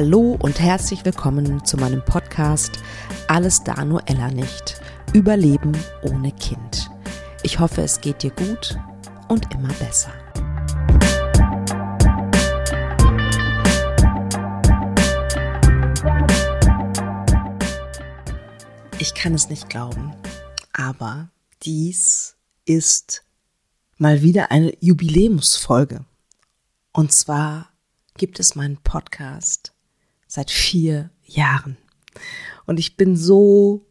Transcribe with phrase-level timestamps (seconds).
[0.00, 2.78] Hallo und herzlich willkommen zu meinem Podcast
[3.26, 4.80] Alles da nur Ella nicht.
[5.12, 6.88] Überleben ohne Kind.
[7.42, 8.78] Ich hoffe, es geht dir gut
[9.26, 10.12] und immer besser.
[19.00, 20.14] Ich kann es nicht glauben,
[20.74, 21.28] aber
[21.64, 23.24] dies ist
[23.96, 26.04] mal wieder eine Jubiläumsfolge.
[26.92, 27.70] Und zwar
[28.16, 29.72] gibt es meinen Podcast
[30.28, 31.76] seit vier Jahren.
[32.66, 33.84] Und ich bin so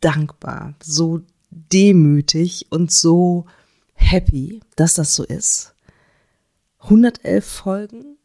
[0.00, 3.46] dankbar, so demütig und so
[3.94, 5.74] happy, dass das so ist.
[6.80, 8.18] 111 Folgen,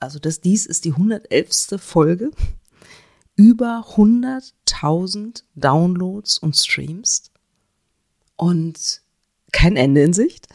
[0.00, 1.76] also das, dies ist die 111.
[1.78, 2.32] Folge,
[3.36, 7.30] über 100.000 Downloads und Streams
[8.36, 9.02] und
[9.52, 10.48] kein Ende in Sicht.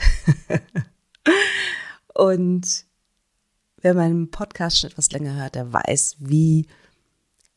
[2.14, 2.86] und
[3.86, 6.66] wer meinen Podcast schon etwas länger hört, der weiß, wie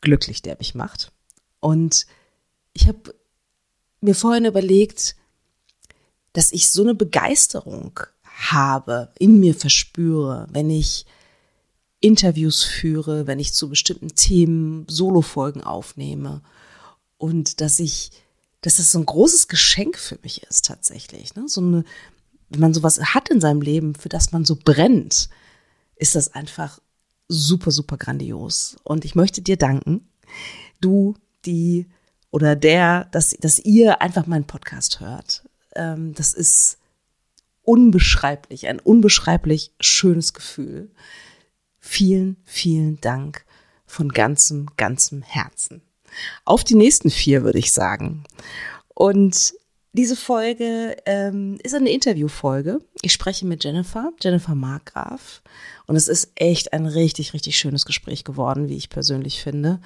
[0.03, 1.11] glücklich der mich macht.
[1.59, 2.07] Und
[2.75, 3.15] ich habe
[4.03, 5.17] mir vorhin überlegt,
[6.35, 11.07] dass ich so eine Begeisterung habe, in mir verspüre, wenn ich
[12.01, 16.43] Interviews führe, wenn ich zu bestimmten Themen Solofolgen aufnehme
[17.17, 18.11] und dass ich,
[18.61, 21.49] dass das so ein großes Geschenk für mich ist tatsächlich, ne?
[21.49, 21.85] so eine,
[22.51, 25.31] wenn man sowas hat in seinem Leben, für das man so brennt,
[25.99, 26.81] ist das einfach
[27.29, 28.77] super, super grandios.
[28.85, 30.09] Und ich möchte dir danken,
[30.81, 31.87] du, die
[32.31, 35.49] oder der, dass, dass ihr einfach meinen Podcast hört.
[35.75, 36.79] Ähm, das ist
[37.63, 40.91] unbeschreiblich, ein unbeschreiblich schönes Gefühl.
[41.79, 43.45] Vielen, vielen Dank
[43.87, 45.83] von ganzem, ganzem Herzen.
[46.45, 48.25] Auf die nächsten vier, würde ich sagen.
[48.95, 49.55] Und
[49.99, 52.79] diese Folge ähm, ist eine Interviewfolge.
[53.03, 55.43] Ich spreche mit Jennifer, Jennifer Markgraf.
[55.89, 59.81] Und es ist echt ein richtig, richtig schönes Gespräch geworden, wie ich persönlich finde.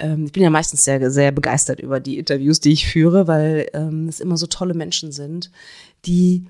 [0.00, 3.68] Ähm, ich bin ja meistens sehr, sehr begeistert über die Interviews, die ich führe, weil
[3.74, 5.50] ähm, es immer so tolle Menschen sind,
[6.06, 6.46] die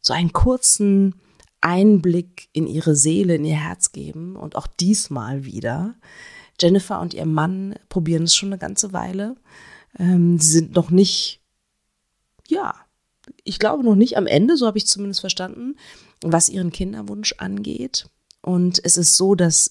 [0.00, 1.16] so einen kurzen
[1.60, 4.36] Einblick in ihre Seele, in ihr Herz geben.
[4.36, 5.96] Und auch diesmal wieder.
[6.60, 9.34] Jennifer und ihr Mann probieren es schon eine ganze Weile.
[9.98, 11.41] Ähm, sie sind noch nicht
[12.48, 12.74] ja,
[13.44, 15.76] ich glaube noch nicht am Ende, so habe ich zumindest verstanden,
[16.22, 18.08] was ihren Kinderwunsch angeht.
[18.40, 19.70] Und es ist so, dass,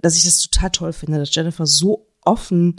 [0.00, 2.76] dass ich das total toll finde, dass Jennifer so offen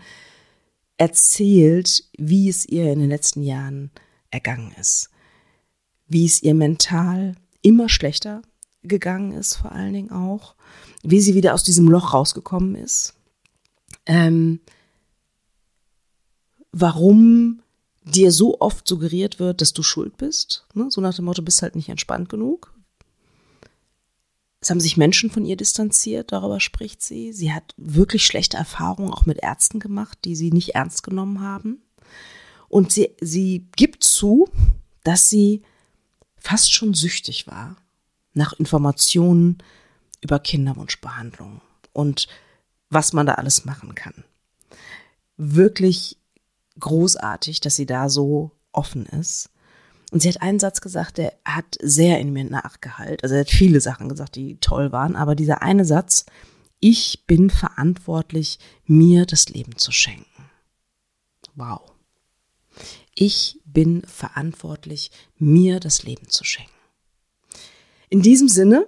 [0.98, 3.90] erzählt, wie es ihr in den letzten Jahren
[4.32, 5.10] ergangen ist.
[6.08, 8.42] Wie es ihr mental immer schlechter
[8.84, 10.56] gegangen ist, vor allen Dingen auch.
[11.02, 13.16] Wie sie wieder aus diesem Loch rausgekommen ist.
[14.06, 14.60] Ähm,
[16.72, 17.62] warum
[18.04, 20.66] dir so oft suggeriert wird, dass du schuld bist.
[20.74, 20.90] Ne?
[20.90, 22.74] So nach dem Motto, bist halt nicht entspannt genug.
[24.62, 27.32] Es haben sich Menschen von ihr distanziert, darüber spricht sie.
[27.32, 31.82] Sie hat wirklich schlechte Erfahrungen auch mit Ärzten gemacht, die sie nicht ernst genommen haben.
[32.68, 34.50] Und sie, sie gibt zu,
[35.04, 35.64] dass sie
[36.38, 37.78] fast schon süchtig war
[38.34, 39.60] nach Informationen
[40.22, 41.62] über Kinderwunschbehandlung
[41.94, 42.28] und
[42.90, 44.24] was man da alles machen kann.
[45.38, 46.19] Wirklich
[46.80, 49.50] großartig, dass sie da so offen ist.
[50.12, 53.20] Und sie hat einen Satz gesagt, der hat sehr in mir nachgehalten.
[53.22, 56.26] Also er hat viele Sachen gesagt, die toll waren, aber dieser eine Satz,
[56.80, 60.50] ich bin verantwortlich, mir das Leben zu schenken.
[61.56, 61.82] Wow.
[63.14, 66.72] Ich bin verantwortlich, mir das Leben zu schenken.
[68.10, 68.88] In diesem Sinne,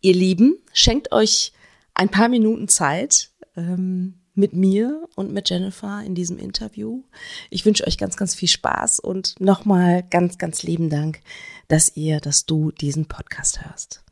[0.00, 1.52] ihr Lieben, schenkt euch
[1.92, 3.32] ein paar Minuten Zeit.
[3.56, 7.04] Ähm, mit mir und mit Jennifer in diesem Interview.
[7.50, 11.20] Ich wünsche euch ganz, ganz viel Spaß und nochmal ganz, ganz lieben Dank,
[11.68, 14.02] dass ihr, dass du diesen Podcast hörst.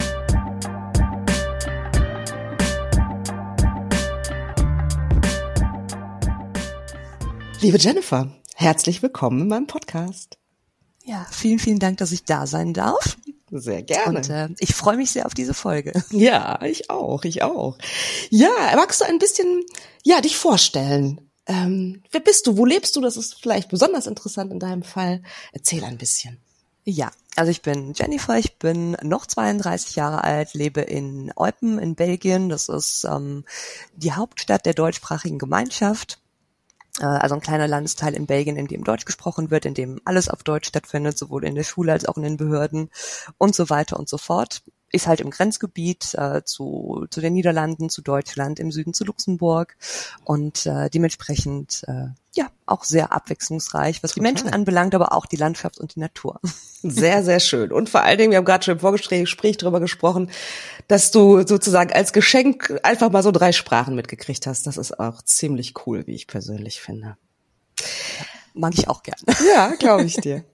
[7.61, 10.39] Liebe Jennifer, herzlich willkommen in meinem Podcast.
[11.05, 13.19] Ja, vielen, vielen Dank, dass ich da sein darf.
[13.55, 14.19] Sehr gerne.
[14.19, 15.93] Und äh, ich freue mich sehr auf diese Folge.
[16.11, 17.77] Ja, ich auch, ich auch.
[18.31, 19.65] Ja, magst du ein bisschen,
[20.03, 21.31] ja, dich vorstellen?
[21.47, 22.57] Ähm, wer bist du?
[22.57, 23.03] Wo lebst du?
[23.03, 25.23] Das ist vielleicht besonders interessant in deinem Fall.
[25.53, 26.39] Erzähl ein bisschen.
[26.85, 31.95] Ja, also ich bin Jennifer, ich bin noch 32 Jahre alt, lebe in Eupen in
[31.95, 32.49] Belgien.
[32.49, 33.45] Das ist ähm,
[33.97, 36.22] die Hauptstadt der deutschsprachigen Gemeinschaft.
[37.03, 40.29] Äh, also ein kleiner Landesteil in Belgien, in dem Deutsch gesprochen wird, in dem alles
[40.29, 42.91] auf Deutsch stattfindet, sowohl in der Schule als auch in den Behörden
[43.39, 44.63] und so weiter und so fort.
[44.93, 49.77] Ist halt im Grenzgebiet äh, zu, zu den Niederlanden, zu Deutschland, im Süden zu Luxemburg
[50.25, 54.15] und äh, dementsprechend äh, ja auch sehr abwechslungsreich, was Total.
[54.15, 56.41] die Menschen anbelangt, aber auch die Landschaft und die Natur.
[56.85, 57.71] Sehr, sehr schön.
[57.71, 60.31] Und vor allen Dingen, wir haben gerade schon im Vorgespräch darüber gesprochen,
[60.89, 64.67] dass du sozusagen als Geschenk einfach mal so drei Sprachen mitgekriegt hast.
[64.67, 67.17] Das ist auch ziemlich cool, wie ich persönlich finde.
[68.55, 69.23] Mag ich auch gerne.
[69.55, 70.45] Ja, glaube ich dir.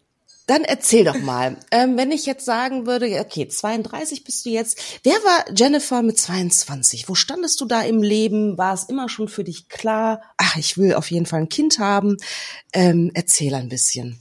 [0.49, 4.81] Dann erzähl doch mal, ähm, wenn ich jetzt sagen würde, okay, 32 bist du jetzt.
[5.05, 7.09] Wer war Jennifer mit 22?
[7.09, 8.59] Wo standest du da im Leben?
[8.59, 10.23] War es immer schon für dich klar?
[10.39, 12.17] Ach, ich will auf jeden Fall ein Kind haben.
[12.73, 14.19] Ähm, erzähl ein bisschen.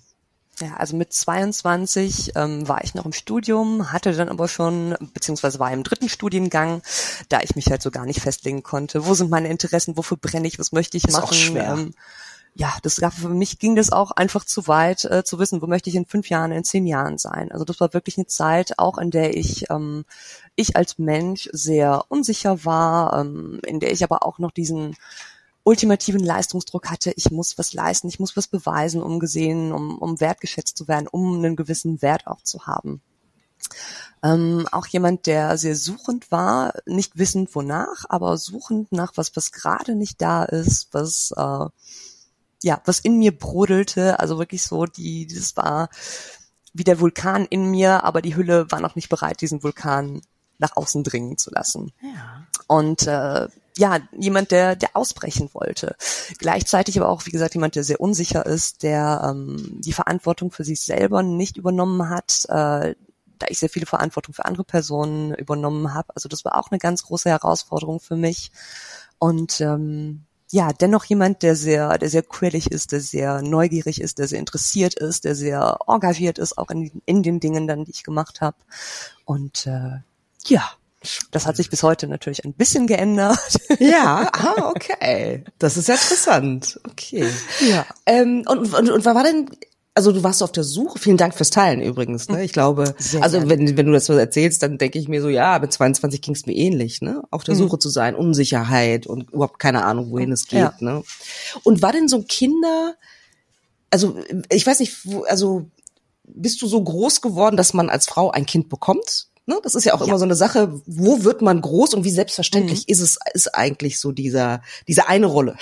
[0.59, 5.59] Ja, also mit 22 ähm, war ich noch im Studium, hatte dann aber schon, beziehungsweise
[5.59, 6.81] war im dritten Studiengang,
[7.29, 9.05] da ich mich halt so gar nicht festlegen konnte.
[9.05, 9.97] Wo sind meine Interessen?
[9.97, 10.57] Wofür brenne ich?
[10.57, 11.25] Was möchte ich ist machen?
[11.25, 11.73] Auch schwer.
[11.77, 11.93] Ähm,
[12.57, 15.67] ja, das gab für mich ging das auch einfach zu weit, äh, zu wissen, wo
[15.67, 17.51] möchte ich in fünf Jahren, in zehn Jahren sein.
[17.51, 20.05] Also das war wirklich eine Zeit, auch in der ich ähm,
[20.55, 24.95] ich als Mensch sehr unsicher war, ähm, in der ich aber auch noch diesen
[25.63, 30.19] ultimativen Leistungsdruck hatte, ich muss was leisten, ich muss was beweisen, um gesehen, um, um
[30.19, 33.01] wertgeschätzt zu werden, um einen gewissen Wert auch zu haben.
[34.23, 39.51] Ähm, auch jemand, der sehr suchend war, nicht wissend wonach, aber suchend nach was, was
[39.51, 41.65] gerade nicht da ist, was äh,
[42.63, 45.89] ja, was in mir brodelte, also wirklich so, die, das war
[46.73, 50.21] wie der Vulkan in mir, aber die Hülle war noch nicht bereit, diesen Vulkan
[50.59, 51.91] nach außen dringen zu lassen.
[52.01, 52.45] Ja.
[52.67, 55.95] Und äh, ja, jemand, der, der ausbrechen wollte.
[56.37, 60.63] Gleichzeitig aber auch, wie gesagt, jemand, der sehr unsicher ist, der ähm, die Verantwortung für
[60.63, 62.95] sich selber nicht übernommen hat, äh,
[63.39, 66.07] da ich sehr viele Verantwortung für andere Personen übernommen habe.
[66.15, 68.51] Also das war auch eine ganz große Herausforderung für mich.
[69.19, 74.17] Und ähm, ja, dennoch jemand, der sehr, der sehr quirlig ist, der sehr neugierig ist,
[74.17, 77.91] der sehr interessiert ist, der sehr engagiert ist, auch in, in den Dingen dann, die
[77.91, 78.57] ich gemacht habe.
[79.25, 79.99] Und äh,
[80.45, 80.69] ja,
[81.31, 83.37] das hat sich bis heute natürlich ein bisschen geändert.
[83.79, 85.43] Ja, ah, okay.
[85.59, 86.79] Das ist ja interessant.
[86.89, 87.29] Okay.
[87.59, 87.85] Ja.
[88.05, 89.49] Ähm, und, und, und war denn
[89.97, 90.99] also du warst auf der Suche.
[90.99, 92.29] Vielen Dank fürs Teilen übrigens.
[92.29, 92.43] Ne?
[92.43, 95.27] Ich glaube, Sehr also wenn, wenn du das so erzählst, dann denke ich mir so,
[95.27, 97.23] ja, mit 22 ging es mir ähnlich, ne?
[97.31, 97.61] Auf der mhm.
[97.61, 100.59] Suche zu sein, Unsicherheit und überhaupt keine Ahnung, wohin es geht.
[100.59, 100.73] Ja.
[100.81, 101.01] Ne?
[101.63, 102.93] Und war denn so ein Kinder,
[103.89, 104.19] also
[104.51, 104.97] ich weiß nicht,
[105.29, 105.65] also
[106.25, 109.29] bist du so groß geworden, dass man als Frau ein Kind bekommt?
[109.49, 109.59] Ne?
[109.63, 110.07] Das ist ja auch ja.
[110.07, 112.91] immer so eine Sache, wo wird man groß und wie selbstverständlich mhm.
[112.91, 115.55] ist es ist eigentlich so dieser diese eine Rolle,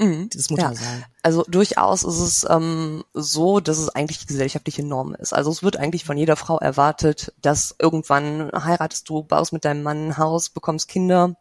[0.00, 0.28] mhm.
[0.32, 1.00] dieses Muttersein.
[1.00, 1.06] Ja.
[1.22, 5.32] Also durchaus ist es ähm, so, dass es eigentlich die gesellschaftliche Norm ist.
[5.32, 9.84] Also es wird eigentlich von jeder Frau erwartet, dass irgendwann heiratest du, baust mit deinem
[9.84, 11.36] Mann ein Haus, bekommst Kinder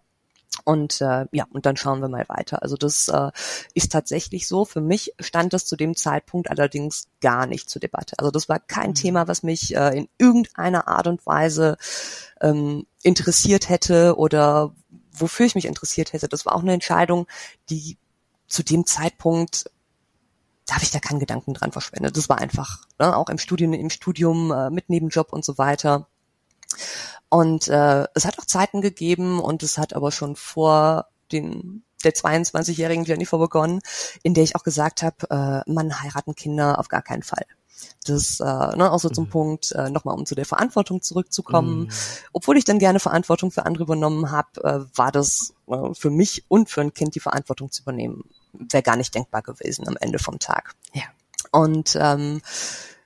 [0.63, 2.61] und äh, ja, und dann schauen wir mal weiter.
[2.63, 3.31] Also das äh,
[3.73, 4.65] ist tatsächlich so.
[4.65, 8.15] Für mich stand das zu dem Zeitpunkt allerdings gar nicht zur Debatte.
[8.19, 8.95] Also das war kein mhm.
[8.95, 11.77] Thema, was mich äh, in irgendeiner Art und Weise
[12.41, 14.73] ähm, interessiert hätte oder
[15.11, 16.27] wofür ich mich interessiert hätte.
[16.27, 17.27] Das war auch eine Entscheidung,
[17.69, 17.97] die
[18.47, 19.69] zu dem Zeitpunkt
[20.67, 22.17] da habe ich da keinen Gedanken dran verschwendet.
[22.17, 26.07] Das war einfach, ne, auch im Studium, im Studium äh, mit Nebenjob und so weiter.
[27.29, 32.13] Und äh, es hat auch Zeiten gegeben und es hat aber schon vor den der
[32.13, 33.81] 22-jährigen Jennifer begonnen,
[34.23, 37.45] in der ich auch gesagt habe, äh, Mann heiraten Kinder auf gar keinen Fall.
[38.05, 39.29] Das äh, ne, auch so zum mhm.
[39.29, 41.81] Punkt, äh, nochmal um zu der Verantwortung zurückzukommen.
[41.81, 41.89] Mhm.
[42.33, 46.45] Obwohl ich dann gerne Verantwortung für andere übernommen habe, äh, war das äh, für mich
[46.47, 50.19] und für ein Kind die Verantwortung zu übernehmen, wäre gar nicht denkbar gewesen am Ende
[50.19, 50.73] vom Tag.
[50.93, 51.03] Ja.
[51.51, 52.41] Und ähm,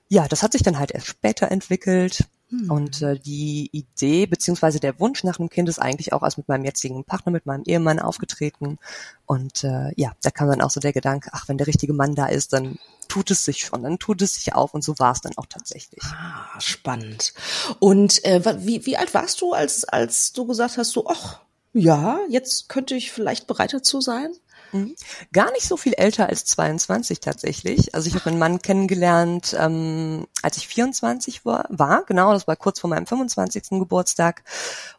[0.08, 2.24] ja, das hat sich dann halt erst später entwickelt.
[2.52, 2.70] Hm.
[2.70, 6.48] Und äh, die Idee beziehungsweise der Wunsch nach einem Kind ist eigentlich auch erst mit
[6.48, 8.78] meinem jetzigen Partner, mit meinem Ehemann aufgetreten.
[9.24, 12.14] Und äh, ja, da kam dann auch so der Gedanke, ach, wenn der richtige Mann
[12.14, 12.78] da ist, dann
[13.08, 15.46] tut es sich schon, dann tut es sich auf und so war es dann auch
[15.46, 16.02] tatsächlich.
[16.04, 17.32] Ah, spannend.
[17.78, 21.40] Und äh, wie, wie alt warst du, als, als du gesagt hast, so, ach,
[21.72, 24.32] ja, jetzt könnte ich vielleicht bereit dazu sein?
[24.72, 24.94] Mhm.
[25.32, 27.94] Gar nicht so viel älter als 22 tatsächlich.
[27.94, 32.04] Also ich habe einen Mann kennengelernt, ähm, als ich 24 war, war.
[32.04, 33.78] Genau, das war kurz vor meinem 25.
[33.78, 34.42] Geburtstag.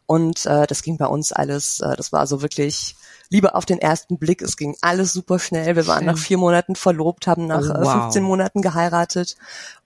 [0.06, 2.94] Und äh, das ging bei uns alles, äh, das war so wirklich
[3.30, 4.42] Liebe auf den ersten Blick.
[4.42, 5.76] Es ging alles super schnell.
[5.76, 8.02] Wir waren nach vier Monaten verlobt, haben nach oh, wow.
[8.02, 9.36] 15 Monaten geheiratet.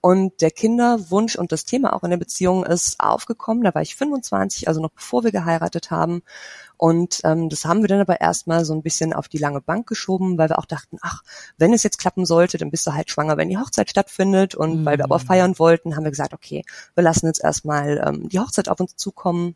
[0.00, 3.62] Und der Kinderwunsch und das Thema auch in der Beziehung ist aufgekommen.
[3.62, 6.22] Da war ich 25, also noch bevor wir geheiratet haben.
[6.76, 9.86] Und ähm, das haben wir dann aber erstmal so ein bisschen auf die lange Bank
[9.86, 11.22] geschoben, weil wir auch dachten, ach,
[11.58, 14.56] wenn es jetzt klappen sollte, dann bist du halt schwanger, wenn die Hochzeit stattfindet.
[14.56, 14.84] Und mhm.
[14.84, 15.26] weil wir aber mhm.
[15.26, 16.64] feiern wollten, haben wir gesagt, okay,
[16.96, 19.54] wir lassen jetzt erstmal ähm, die Hochzeit auf uns zukommen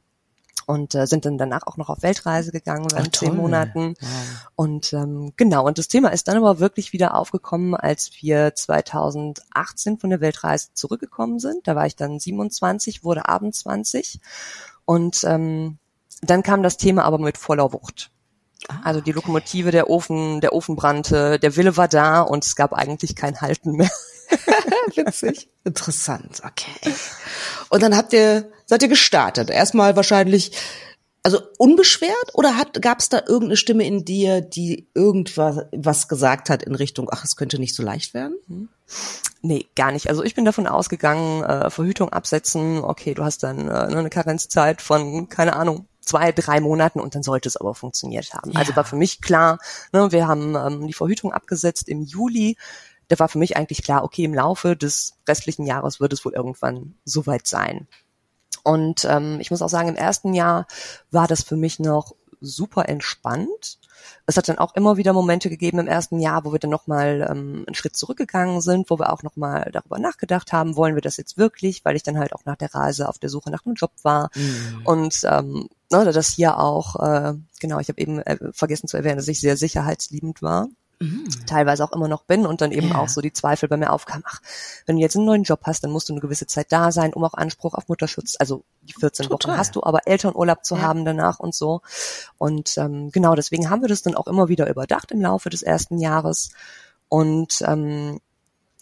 [0.66, 3.94] und äh, sind dann danach auch noch auf Weltreise gegangen während oh, zehn Monaten.
[4.00, 4.10] Wow.
[4.54, 9.98] Und ähm, genau, und das Thema ist dann aber wirklich wieder aufgekommen, als wir 2018
[9.98, 11.66] von der Weltreise zurückgekommen sind.
[11.66, 14.20] Da war ich dann 27, wurde abends 20
[14.84, 15.78] Und ähm,
[16.20, 18.10] dann kam das Thema aber mit voller Wucht.
[18.68, 22.56] Ah, Also die Lokomotive, der Ofen, der Ofen brannte, der Wille war da und es
[22.56, 23.90] gab eigentlich kein Halten mehr.
[24.94, 25.48] Witzig.
[25.64, 26.94] Interessant, okay.
[27.68, 29.50] Und dann habt ihr, seid ihr gestartet.
[29.50, 30.52] Erstmal wahrscheinlich,
[31.22, 36.62] also unbeschwert oder gab es da irgendeine Stimme in dir, die irgendwas was gesagt hat
[36.62, 38.70] in Richtung, ach, es könnte nicht so leicht werden?
[39.42, 40.08] Nee, gar nicht.
[40.08, 44.80] Also ich bin davon ausgegangen, äh, Verhütung absetzen, okay, du hast dann äh, eine Karenzzeit
[44.80, 48.52] von, keine Ahnung, zwei, drei Monaten und dann sollte es aber funktioniert haben.
[48.52, 48.60] Ja.
[48.60, 49.58] Also war für mich klar,
[49.92, 52.56] ne, wir haben ähm, die Verhütung abgesetzt im Juli.
[53.08, 56.32] Da war für mich eigentlich klar, okay, im Laufe des restlichen Jahres wird es wohl
[56.32, 57.86] irgendwann soweit sein.
[58.64, 60.66] Und ähm, ich muss auch sagen, im ersten Jahr
[61.10, 63.78] war das für mich noch super entspannt.
[64.26, 67.26] Es hat dann auch immer wieder Momente gegeben im ersten Jahr, wo wir dann nochmal
[67.30, 71.16] ähm, einen Schritt zurückgegangen sind, wo wir auch nochmal darüber nachgedacht haben, wollen wir das
[71.16, 73.76] jetzt wirklich, weil ich dann halt auch nach der Reise auf der Suche nach einem
[73.76, 74.30] Job war.
[74.84, 79.18] Und ähm, ne, das hier auch, äh, genau, ich habe eben äh, vergessen zu erwähnen,
[79.18, 80.68] dass ich sehr sicherheitsliebend war
[81.46, 82.96] teilweise auch immer noch bin und dann eben Ja.
[82.96, 84.40] auch so die Zweifel bei mir aufkamen, ach,
[84.86, 87.12] wenn du jetzt einen neuen Job hast, dann musst du eine gewisse Zeit da sein,
[87.14, 89.52] um auch Anspruch auf Mutterschutz, also die 14 Total.
[89.52, 90.82] Wochen hast du, aber Elternurlaub zu Ja.
[90.82, 91.80] haben danach und so.
[92.38, 95.62] Und ähm, genau, deswegen haben wir das dann auch immer wieder überdacht im Laufe des
[95.62, 96.50] ersten Jahres.
[97.08, 98.20] Und ähm,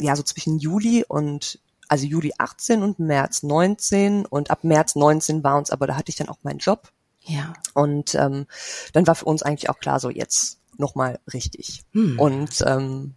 [0.01, 1.59] ja, so zwischen Juli und
[1.89, 6.11] also Juli 18 und März 19 und ab März 19 war uns aber, da hatte
[6.11, 6.89] ich dann auch meinen Job.
[7.23, 7.53] Ja.
[7.75, 8.47] Und ähm,
[8.93, 11.83] dann war für uns eigentlich auch klar, so jetzt nochmal richtig.
[11.93, 12.19] Hm.
[12.19, 13.15] Und ähm,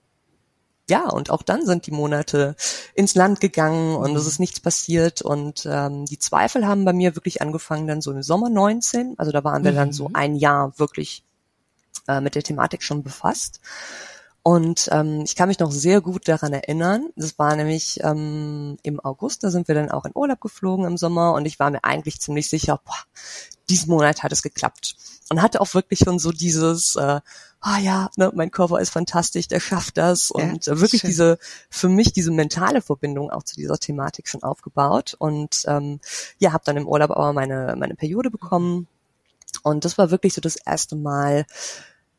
[0.89, 2.55] ja, und auch dann sind die Monate
[2.93, 5.21] ins Land gegangen und es ist nichts passiert.
[5.21, 9.15] Und ähm, die Zweifel haben bei mir wirklich angefangen dann so im Sommer 19.
[9.17, 11.23] Also da waren wir dann so ein Jahr wirklich
[12.07, 13.61] äh, mit der Thematik schon befasst.
[14.45, 17.07] Und ähm, ich kann mich noch sehr gut daran erinnern.
[17.15, 20.97] Das war nämlich ähm, im August, da sind wir dann auch in Urlaub geflogen im
[20.97, 22.97] Sommer und ich war mir eigentlich ziemlich sicher, boah,
[23.69, 24.97] diesen Monat hat es geklappt.
[25.29, 27.21] Und hatte auch wirklich schon so dieses, äh,
[27.63, 30.29] ah ja, ne, mein Körper ist fantastisch, der schafft das.
[30.31, 31.09] Und Ja, äh, wirklich schön.
[31.09, 31.39] diese,
[31.69, 35.15] für mich diese mentale Verbindung auch zu dieser Thematik schon aufgebaut.
[35.17, 35.99] Und ähm,
[36.37, 38.87] ja, habe dann im Urlaub aber meine, meine Periode bekommen.
[39.63, 41.45] Und das war wirklich so das erste Mal,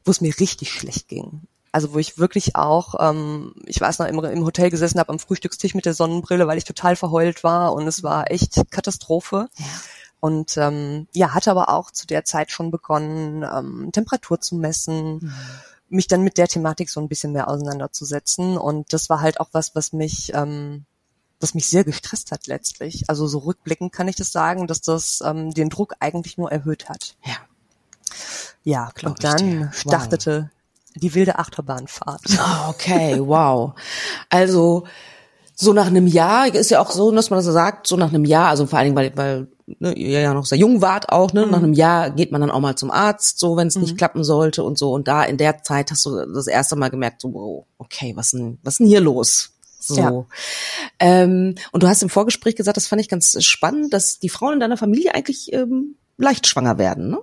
[0.04, 1.42] wo es mir richtig schlecht ging.
[1.72, 5.18] Also wo ich wirklich auch, ähm, ich weiß noch, im, im Hotel gesessen habe am
[5.18, 9.48] Frühstückstisch mit der Sonnenbrille, weil ich total verheult war und es war echt Katastrophe.
[9.58, 9.66] Ja.
[10.24, 15.16] Und ähm, ja, hatte aber auch zu der Zeit schon begonnen, ähm, Temperatur zu messen,
[15.20, 15.32] Mhm.
[15.90, 18.56] mich dann mit der Thematik so ein bisschen mehr auseinanderzusetzen.
[18.56, 20.86] Und das war halt auch was, was mich, ähm,
[21.40, 23.04] was mich sehr gestresst hat letztlich.
[23.08, 26.88] Also so rückblickend kann ich das sagen, dass das ähm, den Druck eigentlich nur erhöht
[26.88, 27.16] hat.
[27.26, 27.36] Ja.
[28.62, 29.66] Ja, Glaub und dann.
[29.66, 29.74] Wow.
[29.76, 30.50] startete
[30.94, 32.38] die wilde Achterbahnfahrt.
[32.38, 33.74] Ah, okay, wow.
[34.30, 34.84] Also
[35.56, 38.08] so nach einem Jahr ist ja auch so, dass man das so sagt, so nach
[38.08, 41.10] einem Jahr, also vor allen Dingen, weil, weil ne, ihr ja noch sehr jung wart
[41.10, 43.76] auch, ne, nach einem Jahr geht man dann auch mal zum Arzt, so wenn es
[43.76, 44.92] nicht klappen sollte und so.
[44.92, 48.32] Und da in der Zeit hast du das erste Mal gemerkt, so, wow, okay, was
[48.32, 49.50] denn, was denn hier los?
[49.78, 49.96] So.
[49.96, 50.26] Ja.
[50.98, 54.54] Ähm, und du hast im Vorgespräch gesagt, das fand ich ganz spannend, dass die Frauen
[54.54, 57.18] in deiner Familie eigentlich ähm, leicht schwanger werden, ne?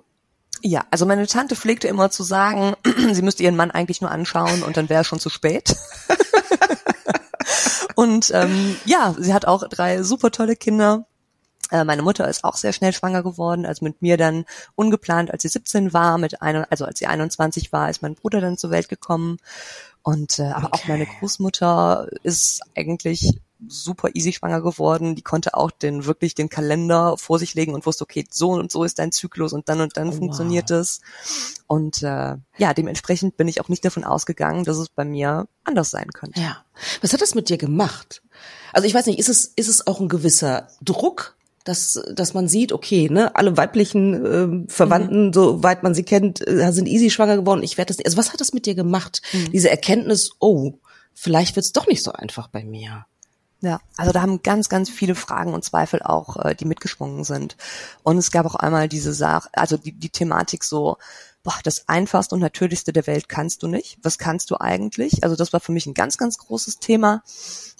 [0.63, 2.75] Ja, also meine Tante pflegte immer zu sagen,
[3.13, 5.75] sie müsste ihren Mann eigentlich nur anschauen und dann wäre es schon zu spät.
[8.01, 11.05] und ähm, ja, sie hat auch drei super tolle Kinder.
[11.69, 15.43] Äh, Meine Mutter ist auch sehr schnell schwanger geworden, also mit mir dann ungeplant, als
[15.43, 18.71] sie 17 war, mit einer, also als sie 21 war, ist mein Bruder dann zur
[18.71, 19.37] Welt gekommen.
[20.01, 20.87] Und äh, aber auch Okay.
[20.87, 25.15] meine Großmutter ist eigentlich super easy schwanger geworden.
[25.15, 28.71] Die konnte auch den wirklich den Kalender vor sich legen und wusste, okay, so und
[28.71, 30.79] so ist dein Zyklus und dann und dann Oh, funktioniert wow.
[30.79, 31.01] es.
[31.67, 35.91] Und äh, ja, dementsprechend bin ich auch nicht davon ausgegangen, dass es bei mir anders
[35.91, 36.41] sein könnte.
[36.41, 36.63] Ja.
[37.01, 38.21] Was hat das mit dir gemacht?
[38.73, 42.47] Also ich weiß nicht, ist es, ist es auch ein gewisser Druck, dass, dass man
[42.47, 47.35] sieht, okay, ne, alle weiblichen ähm, Verwandten, soweit man sie kennt, äh, sind easy schwanger
[47.37, 47.61] geworden.
[47.63, 47.97] Ich werde das.
[47.97, 48.07] nicht.
[48.07, 49.21] Also was hat das mit dir gemacht?
[49.53, 50.79] Diese Erkenntnis, oh,
[51.13, 53.05] vielleicht wird's doch nicht so einfach bei mir.
[53.61, 57.57] Ja, also da haben ganz, ganz viele Fragen und Zweifel auch, äh, die mitgesprungen sind.
[58.01, 60.97] Und es gab auch einmal diese Sache, also die, die Thematik so,
[61.43, 63.97] boah, das einfachste und natürlichste der Welt kannst du nicht.
[64.01, 65.23] Was kannst du eigentlich?
[65.23, 67.23] Also das war für mich ein ganz, ganz großes Thema.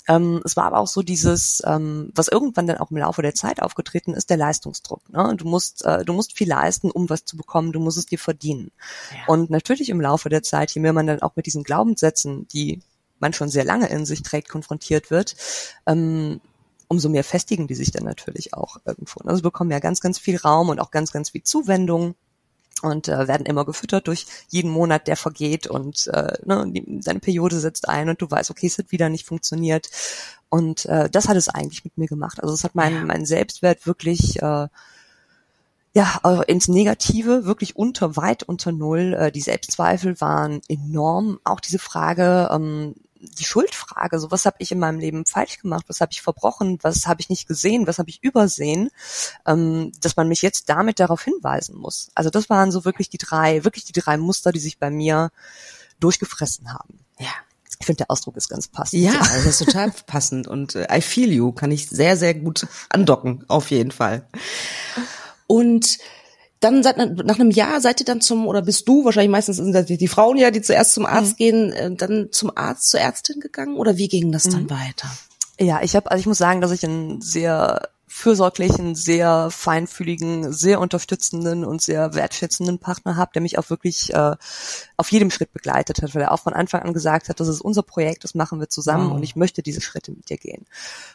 [0.08, 3.36] Ähm, es war aber auch so dieses, ähm, was irgendwann dann auch im Laufe der
[3.36, 5.08] Zeit aufgetreten ist, der Leistungsdruck.
[5.10, 5.36] Ne?
[5.38, 7.72] Du musst, äh, du musst viel leisten, um was zu bekommen.
[7.72, 8.72] Du musst es dir verdienen.
[9.12, 9.34] Ja.
[9.34, 12.82] Und natürlich im Laufe der Zeit, je mehr man dann auch mit diesen Glaubenssätzen, die
[13.22, 15.36] man schon sehr lange in sich trägt, konfrontiert wird,
[15.86, 16.42] ähm,
[16.88, 19.22] umso mehr festigen die sich dann natürlich auch irgendwo.
[19.22, 22.16] Also bekommen ja ganz, ganz viel Raum und auch ganz, ganz viel Zuwendung
[22.82, 27.20] und äh, werden immer gefüttert durch jeden Monat, der vergeht und äh, ne, die, deine
[27.20, 29.90] Periode setzt ein und du weißt, okay, es hat wieder nicht funktioniert.
[30.50, 32.42] Und äh, das hat es eigentlich mit mir gemacht.
[32.42, 33.06] Also es hat meinen Ja.
[33.06, 34.68] meinen Selbstwert wirklich äh,
[35.94, 39.14] ja, äh, ins Negative, wirklich unter, weit unter Null.
[39.14, 41.40] Äh, die Selbstzweifel waren enorm.
[41.44, 45.86] Auch diese Frage, ähm, die Schuldfrage, so was habe ich in meinem Leben falsch gemacht,
[45.88, 48.90] was habe ich verbrochen, was habe ich nicht gesehen, was habe ich übersehen,
[49.46, 52.10] ähm, dass man mich jetzt damit darauf hinweisen muss.
[52.16, 55.32] Also das waren so wirklich die drei, wirklich die drei Muster, die sich bei mir
[56.00, 57.00] durchgefressen haben.
[57.20, 57.30] Ja.
[57.80, 59.02] Ich finde, der Ausdruck ist ganz passend.
[59.02, 62.68] Ja, das ist total passend und äh, I feel you kann ich sehr, sehr gut
[62.90, 64.28] andocken, auf jeden Fall.
[65.48, 65.98] Und
[66.62, 69.74] dann seit, nach einem Jahr seid ihr dann zum, oder bist du, wahrscheinlich meistens sind
[69.74, 71.38] das die, die Frauen ja, die zuerst zum Arzt mhm.
[71.38, 74.70] gehen, äh, dann zum Arzt, zur Ärztin gegangen oder wie ging das dann mhm.
[74.70, 75.10] weiter?
[75.60, 80.82] Ja, ich habe, also ich muss sagen, dass ich ein sehr fürsorglichen, sehr feinfühligen, sehr
[80.82, 84.36] unterstützenden und sehr wertschätzenden Partner habe, der mich auch wirklich äh,
[84.98, 87.62] auf jedem Schritt begleitet hat, weil er auch von Anfang an gesagt hat, das ist
[87.62, 89.16] unser Projekt, das machen wir zusammen oh.
[89.16, 90.66] und ich möchte diese Schritte mit dir gehen.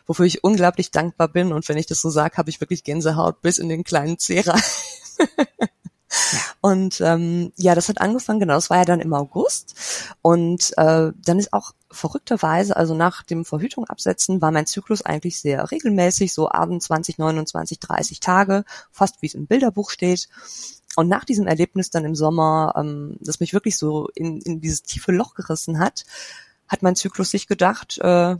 [0.07, 3.43] Wofür ich unglaublich dankbar bin und wenn ich das so sage, habe ich wirklich Gänsehaut
[3.43, 4.63] bis in den kleinen Zeh rein.
[6.61, 9.75] Und ähm, ja, das hat angefangen, genau, das war ja dann im August.
[10.23, 15.41] Und äh, dann ist auch verrückterweise, also nach dem Verhütung absetzen, war mein Zyklus eigentlich
[15.41, 20.29] sehr regelmäßig, so 28, 29, 30 Tage, fast wie es im Bilderbuch steht.
[20.97, 24.83] Und nach diesem Erlebnis dann im Sommer, ähm, das mich wirklich so in, in dieses
[24.83, 26.05] tiefe Loch gerissen hat,
[26.69, 28.37] hat mein Zyklus sich gedacht, äh,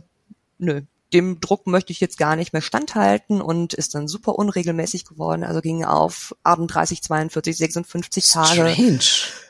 [0.57, 0.81] nö,
[1.13, 5.43] dem Druck möchte ich jetzt gar nicht mehr standhalten und ist dann super unregelmäßig geworden.
[5.43, 8.69] Also ging auf 38, 42, 56 Tage.
[8.71, 8.99] Strange.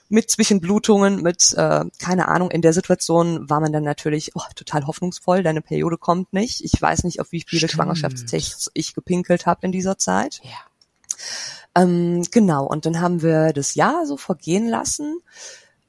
[0.09, 4.87] Mit Zwischenblutungen, mit, äh, keine Ahnung, in der Situation war man dann natürlich oh, total
[4.87, 6.63] hoffnungsvoll, deine Periode kommt nicht.
[6.63, 7.73] Ich weiß nicht, auf wie viele Stimmt.
[7.73, 10.39] Schwangerschaftstests ich gepinkelt habe in dieser Zeit.
[10.43, 11.83] Ja.
[11.83, 15.19] Ähm, genau, und dann haben wir das Jahr so vergehen lassen.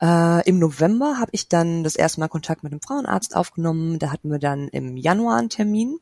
[0.01, 3.99] Äh, Im November habe ich dann das erste Mal Kontakt mit dem Frauenarzt aufgenommen.
[3.99, 5.99] Da hatten wir dann im Januar einen Termin.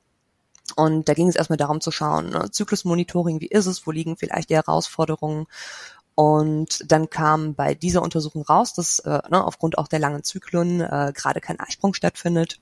[0.75, 4.17] Und da ging es erstmal darum zu schauen, ne, Zyklusmonitoring, wie ist es, wo liegen
[4.17, 5.47] vielleicht die Herausforderungen.
[6.17, 10.81] Und dann kam bei dieser Untersuchung raus, dass äh, ne, aufgrund auch der langen Zyklen
[10.81, 12.59] äh, gerade kein Eisprung stattfindet.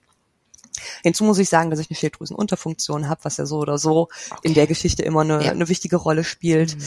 [1.02, 4.40] Hinzu muss ich sagen, dass ich eine Schilddrüsenunterfunktion habe, was ja so oder so okay.
[4.42, 5.50] in der Geschichte immer eine, ja.
[5.52, 6.76] eine wichtige Rolle spielt.
[6.76, 6.82] Mhm.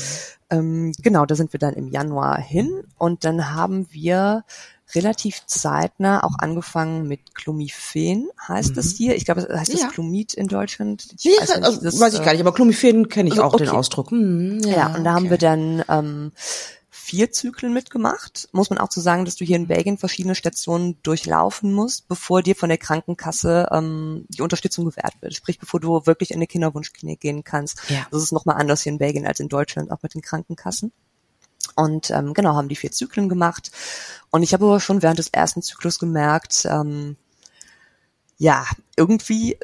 [0.49, 4.43] Ähm, genau, da sind wir dann im Januar hin und dann haben wir
[4.95, 8.75] relativ zeitnah auch angefangen mit Clomiphen, heißt mhm.
[8.75, 9.15] das hier.
[9.15, 9.87] Ich glaube, heißt das ja.
[9.89, 11.07] Clomid in Deutschland?
[11.17, 13.53] Ich weiß, nicht, also, das, weiß ich gar nicht, aber Clomiphen kenne ich also, auch
[13.53, 13.65] okay.
[13.65, 14.11] den Ausdruck.
[14.11, 15.19] Mhm, ja, ja, und da okay.
[15.19, 16.31] haben wir dann ähm,
[17.07, 18.49] vier Zyklen mitgemacht.
[18.51, 22.09] Muss man auch zu so sagen, dass du hier in Belgien verschiedene Stationen durchlaufen musst,
[22.09, 25.33] bevor dir von der Krankenkasse ähm, die Unterstützung gewährt wird.
[25.33, 27.79] Sprich, bevor du wirklich in eine Kinderwunschklinik gehen kannst.
[27.89, 28.05] Ja.
[28.11, 30.91] Das ist nochmal anders hier in Belgien als in Deutschland, auch mit den Krankenkassen.
[31.75, 33.71] Und ähm, genau, haben die vier Zyklen gemacht.
[34.29, 37.15] Und ich habe aber schon während des ersten Zyklus gemerkt, ähm,
[38.37, 38.65] ja,
[38.97, 39.57] irgendwie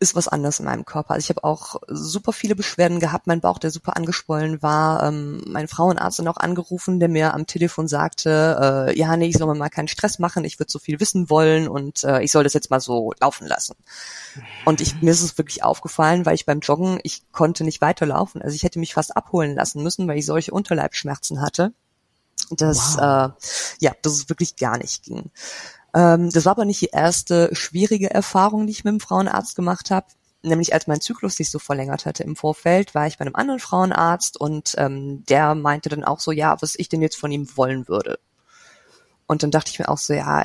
[0.00, 1.14] ist was anderes in meinem Körper.
[1.14, 5.02] Also ich habe auch super viele Beschwerden gehabt, mein Bauch, der super angeschwollen war.
[5.02, 9.36] Ähm, mein Frauenarzt hat auch angerufen, der mir am Telefon sagte, äh, ja, nee, ich
[9.36, 12.32] soll mir mal keinen Stress machen, ich würde so viel wissen wollen und äh, ich
[12.32, 13.74] soll das jetzt mal so laufen lassen.
[14.64, 18.42] Und ich, mir ist es wirklich aufgefallen, weil ich beim Joggen, ich konnte nicht weiterlaufen.
[18.42, 21.72] Also ich hätte mich fast abholen lassen müssen, weil ich solche Unterleibschmerzen hatte.
[22.50, 23.32] dass wow.
[23.32, 25.30] äh, ja, dass es wirklich gar nicht ging.
[25.94, 29.90] Ähm, das war aber nicht die erste schwierige Erfahrung, die ich mit dem Frauenarzt gemacht
[29.90, 30.06] habe.
[30.42, 33.60] Nämlich als mein Zyklus sich so verlängert hatte im Vorfeld, war ich bei einem anderen
[33.60, 37.48] Frauenarzt und ähm, der meinte dann auch so, ja, was ich denn jetzt von ihm
[37.56, 38.20] wollen würde.
[39.28, 40.42] Und dann dachte ich mir auch so, ja,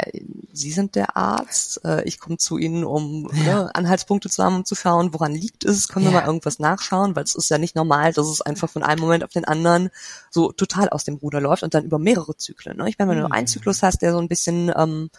[0.52, 3.64] Sie sind der Arzt, äh, ich komme zu Ihnen, um ja.
[3.64, 6.12] ne, Anhaltspunkte zu haben, um zu schauen, woran liegt es, können ja.
[6.12, 9.00] wir mal irgendwas nachschauen, weil es ist ja nicht normal, dass es einfach von einem
[9.00, 9.90] Moment auf den anderen
[10.30, 12.76] so total aus dem Ruder läuft und dann über mehrere Zyklen.
[12.76, 12.90] Ne?
[12.90, 13.32] Ich meine, wenn du mhm.
[13.32, 15.10] einen Zyklus hast, der so ein bisschen ähm,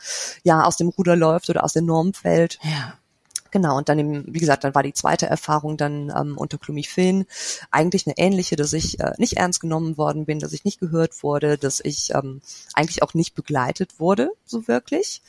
[0.43, 2.99] ja aus dem Ruder läuft oder aus der Norm fällt, ja.
[3.55, 7.25] Genau, und dann, eben, wie gesagt, dann war die zweite Erfahrung dann ähm, unter Clomiphen
[7.71, 11.23] eigentlich eine ähnliche, dass ich äh, nicht ernst genommen worden bin, dass ich nicht gehört
[11.23, 12.41] wurde, dass ich ähm,
[12.75, 15.23] eigentlich auch nicht begleitet wurde, so wirklich.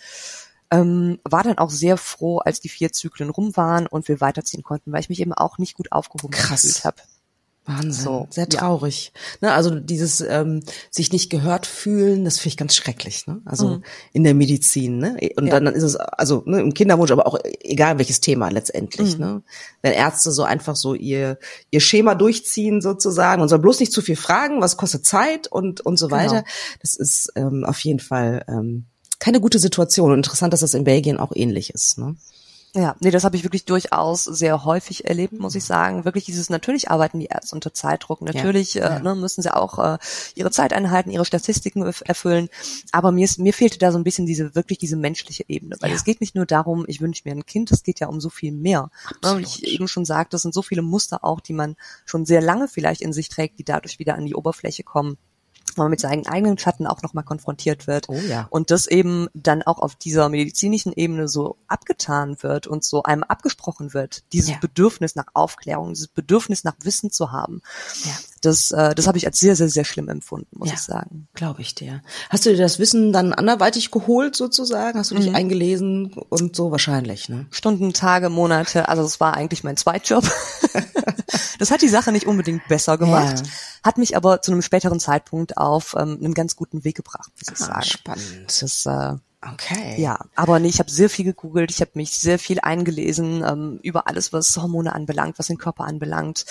[0.71, 4.63] Ähm, war dann auch sehr froh, als die vier Zyklen rum waren und wir weiterziehen
[4.63, 6.63] konnten, weil ich mich eben auch nicht gut aufgehoben Krass.
[6.63, 6.97] gefühlt habe.
[7.65, 9.12] Wahnsinn, so, sehr traurig.
[9.41, 9.49] Ja.
[9.49, 13.25] Ne, also dieses ähm, sich nicht gehört fühlen, das finde ich ganz schrecklich.
[13.25, 13.41] Ne?
[13.43, 13.84] Also mhm.
[14.13, 14.99] in der Medizin.
[14.99, 15.17] Ne?
[15.36, 15.60] Und ja.
[15.60, 19.17] dann ist es also ne, im Kinderwunsch, aber auch egal welches Thema letztendlich.
[19.17, 19.25] Mhm.
[19.25, 19.43] Ne?
[19.82, 21.39] Wenn Ärzte so einfach so ihr
[21.71, 25.82] ihr Schema durchziehen sozusagen und soll bloß nicht zu viel fragen, was kostet Zeit und
[25.82, 26.19] und so genau.
[26.19, 26.43] weiter.
[26.82, 28.86] Das ist ähm, auf jeden Fall ähm,
[29.17, 30.12] keine gute Situation.
[30.12, 31.97] Und interessant, dass das in Belgien auch ähnlich ist.
[31.97, 32.15] Ne?
[32.75, 36.03] Ja, nee, das habe ich wirklich durchaus sehr häufig erlebt, muss ich sagen.
[36.03, 38.21] Wirklich dieses, natürlich arbeiten die Ärzte unter Zeitdruck.
[38.21, 38.97] Natürlich ja, ja.
[38.97, 39.97] Äh, ne, müssen sie auch äh,
[40.35, 42.49] ihre Zeit einhalten, ihre Statistiken erfüllen.
[42.91, 45.77] Aber mir, ist, mir fehlte da so ein bisschen diese, wirklich diese menschliche Ebene.
[45.79, 45.95] Weil ja.
[45.95, 48.29] es geht nicht nur darum, ich wünsche mir ein Kind, es geht ja um so
[48.29, 48.89] viel mehr.
[49.23, 52.25] Ne, wie ich eben schon sagte, das sind so viele Muster auch, die man schon
[52.25, 55.17] sehr lange vielleicht in sich trägt, die dadurch wieder an die Oberfläche kommen
[55.77, 58.09] man mit seinen eigenen Schatten auch nochmal konfrontiert wird.
[58.09, 58.47] Oh ja.
[58.49, 63.23] Und das eben dann auch auf dieser medizinischen Ebene so abgetan wird und so einem
[63.23, 64.23] abgesprochen wird.
[64.33, 64.57] Dieses ja.
[64.59, 67.61] Bedürfnis nach Aufklärung, dieses Bedürfnis nach Wissen zu haben.
[68.03, 68.11] Ja.
[68.45, 71.27] Das, äh, das habe ich als sehr, sehr, sehr schlimm empfunden, muss ja, ich sagen.
[71.34, 72.01] Glaube ich dir.
[72.29, 74.99] Hast du dir das Wissen dann anderweitig geholt sozusagen?
[74.99, 75.36] Hast du dich mhm.
[75.36, 77.47] eingelesen und so wahrscheinlich, ne?
[77.51, 78.89] Stunden, Tage, Monate.
[78.89, 80.29] Also es war eigentlich mein Zweitjob.
[81.60, 83.39] das hat die Sache nicht unbedingt besser gemacht.
[83.45, 83.51] Ja
[83.86, 87.55] hat mich aber zu einem späteren Zeitpunkt auf ähm, einen ganz guten Weg gebracht, muss
[87.55, 87.84] ich ah, sagen.
[87.84, 88.45] Spannend.
[88.47, 89.13] Das, äh,
[89.53, 90.01] Okay.
[90.01, 93.79] Ja, aber nee, ich habe sehr viel gegoogelt, ich habe mich sehr viel eingelesen ähm,
[93.84, 96.45] über alles, was Hormone anbelangt, was den Körper anbelangt.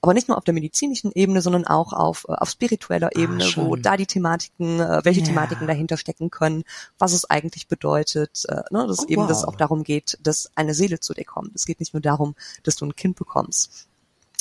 [0.00, 3.44] Aber nicht nur auf der medizinischen Ebene, sondern auch auf, äh, auf spiritueller ah, Ebene,
[3.44, 5.26] ah, wo da die Thematiken, äh, welche ja.
[5.26, 6.64] Thematiken dahinter stecken können,
[6.98, 9.28] was es eigentlich bedeutet, äh, ne, dass oh, eben wow.
[9.28, 11.54] das auch darum geht, dass eine Seele zu dir kommt.
[11.54, 12.34] Es geht nicht nur darum,
[12.64, 13.89] dass du ein Kind bekommst.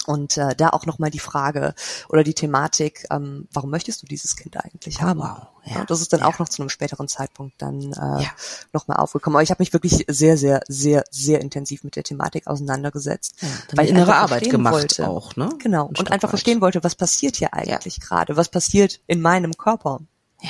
[0.10, 1.76] Und äh, da auch nochmal die Frage
[2.08, 5.20] oder die Thematik, ähm, warum möchtest du dieses Kind eigentlich haben?
[5.20, 6.26] Wow, ja, das ist dann ja.
[6.26, 8.32] auch noch zu einem späteren Zeitpunkt dann äh, ja.
[8.74, 9.36] nochmal aufgekommen.
[9.36, 13.36] Aber ich habe mich wirklich sehr, sehr, sehr, sehr intensiv mit der Thematik auseinandergesetzt.
[13.40, 15.08] Ja, weil ich innere Arbeit gemacht wollte.
[15.08, 15.52] auch, ne?
[15.60, 15.86] Genau.
[15.86, 18.36] und einfach verstehen wollte, was passiert hier eigentlich gerade?
[18.36, 20.00] Was passiert in meinem Körper?
[20.42, 20.50] Ja.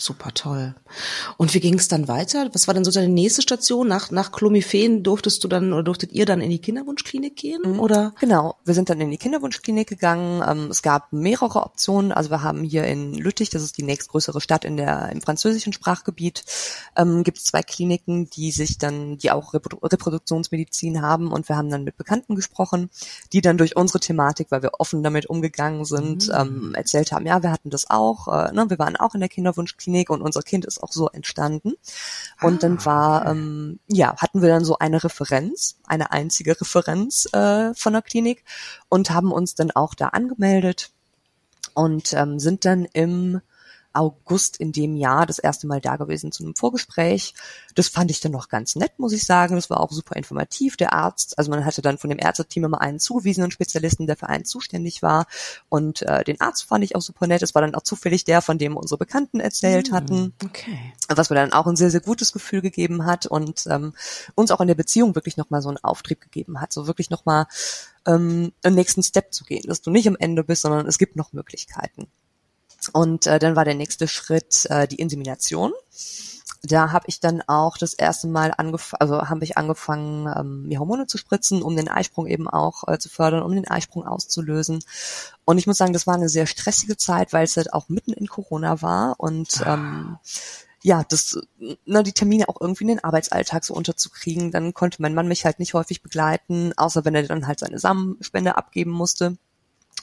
[0.00, 0.74] Super toll.
[1.36, 2.48] Und wie ging es dann weiter?
[2.54, 3.86] Was war denn so deine nächste Station?
[3.86, 7.60] Nach, nach Clomiphen durftest du dann oder durftet ihr dann in die Kinderwunschklinik gehen?
[7.62, 7.80] Mhm.
[7.80, 8.14] Oder?
[8.18, 10.42] Genau, wir sind dann in die Kinderwunschklinik gegangen.
[10.48, 12.12] Ähm, es gab mehrere Optionen.
[12.12, 15.74] Also wir haben hier in Lüttich, das ist die nächstgrößere Stadt in der, im französischen
[15.74, 16.44] Sprachgebiet,
[16.96, 21.30] ähm, gibt es zwei Kliniken, die sich dann, die auch Reprodu Reproduktionsmedizin haben.
[21.30, 22.88] Und wir haben dann mit Bekannten gesprochen,
[23.34, 26.34] die dann durch unsere Thematik, weil wir offen damit umgegangen sind, mhm.
[26.34, 28.28] ähm, erzählt haben, ja, wir hatten das auch.
[28.28, 31.08] Äh, ne, wir waren auch in der Kinderwunschklinik Klinik und unser Kind ist auch so
[31.08, 31.74] entstanden.
[32.40, 33.30] Und ah, dann war, okay.
[33.32, 38.44] ähm, ja, hatten wir dann so eine Referenz, eine einzige Referenz äh, von der Klinik
[38.88, 40.90] und haben uns dann auch da angemeldet
[41.74, 43.40] und ähm, sind dann im
[43.92, 47.34] August in dem Jahr das erste Mal da gewesen zu einem Vorgespräch.
[47.74, 49.56] Das fand ich dann noch ganz nett, muss ich sagen.
[49.56, 50.76] Das war auch super informativ.
[50.76, 54.28] Der Arzt, also man hatte dann von dem Ärzteteam immer einen zugewiesenen Spezialisten, der für
[54.28, 55.26] einen zuständig war.
[55.68, 57.42] Und äh, den Arzt fand ich auch super nett.
[57.42, 60.34] Es war dann auch zufällig der, von dem unsere Bekannten erzählt mm, hatten.
[60.44, 60.92] Okay.
[61.08, 63.94] Was mir dann auch ein sehr, sehr gutes Gefühl gegeben hat und ähm,
[64.34, 66.72] uns auch in der Beziehung wirklich nochmal so einen Auftrieb gegeben hat.
[66.72, 67.46] So wirklich nochmal
[68.06, 71.16] ähm, einen nächsten Step zu gehen, dass du nicht am Ende bist, sondern es gibt
[71.16, 72.08] noch Möglichkeiten.
[72.92, 75.72] Und äh, dann war der nächste Schritt äh, die Insemination.
[76.62, 80.78] Da habe ich dann auch das erste Mal angefangen, also habe ich angefangen, ähm, mir
[80.78, 84.84] Hormone zu spritzen, um den Eisprung eben auch äh, zu fördern, um den Eisprung auszulösen.
[85.46, 88.12] Und ich muss sagen, das war eine sehr stressige Zeit, weil es halt auch mitten
[88.12, 89.74] in Corona war und ah.
[89.74, 90.18] ähm,
[90.82, 91.38] ja, das,
[91.84, 94.50] na, die Termine auch irgendwie in den Arbeitsalltag so unterzukriegen.
[94.50, 97.78] Dann konnte mein Mann mich halt nicht häufig begleiten, außer wenn er dann halt seine
[97.78, 99.36] Samenspende abgeben musste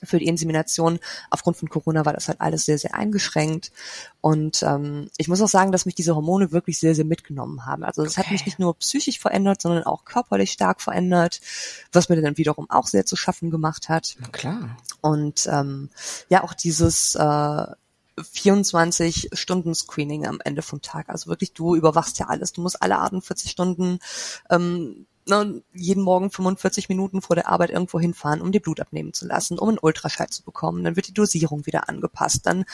[0.03, 0.99] für die Insemination.
[1.29, 3.71] Aufgrund von Corona war das halt alles sehr, sehr eingeschränkt.
[4.21, 7.83] Und ähm, ich muss auch sagen, dass mich diese Hormone wirklich sehr, sehr mitgenommen haben.
[7.83, 8.23] Also es okay.
[8.23, 11.41] hat mich nicht nur psychisch verändert, sondern auch körperlich stark verändert,
[11.91, 14.15] was mir dann wiederum auch sehr zu schaffen gemacht hat.
[14.19, 14.77] Na klar.
[15.01, 15.89] Und ähm,
[16.29, 17.65] ja, auch dieses äh,
[18.23, 21.09] 24 Stunden Screening am Ende vom Tag.
[21.09, 22.51] Also wirklich, du überwachst ja alles.
[22.51, 23.99] Du musst alle 48 Stunden
[24.49, 29.13] ähm, ne, jeden Morgen 45 Minuten vor der Arbeit irgendwo hinfahren, um dir Blut abnehmen
[29.13, 30.83] zu lassen, um einen Ultraschall zu bekommen.
[30.83, 32.45] Dann wird die Dosierung wieder angepasst.
[32.45, 32.65] Dann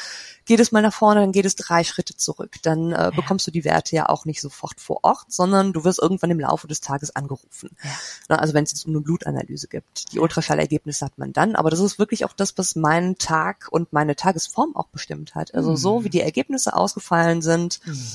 [0.45, 2.55] geht es mal nach vorne, dann geht es drei Schritte zurück.
[2.63, 3.09] Dann äh, ja.
[3.11, 6.39] bekommst du die Werte ja auch nicht sofort vor Ort, sondern du wirst irgendwann im
[6.39, 7.69] Laufe des Tages angerufen.
[7.83, 7.89] Ja.
[8.29, 10.11] Ne, also wenn es jetzt um eine Blutanalyse gibt.
[10.13, 13.93] Die Ultraschallergebnisse hat man dann, aber das ist wirklich auch das, was meinen Tag und
[13.93, 15.53] meine Tagesform auch bestimmt hat.
[15.53, 15.77] Also mhm.
[15.77, 18.05] so wie die Ergebnisse ausgefallen sind, mhm.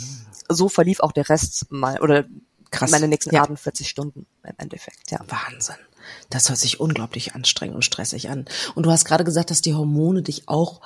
[0.48, 2.24] so verlief auch der Rest mal oder
[2.71, 2.91] Krass.
[2.91, 3.43] meine nächsten ja.
[3.43, 5.21] 48 Stunden im Endeffekt, ja.
[5.29, 5.77] Wahnsinn.
[6.31, 8.47] Das hört sich unglaublich anstrengend und stressig an.
[8.75, 10.81] Und du hast gerade gesagt, dass die Hormone dich auch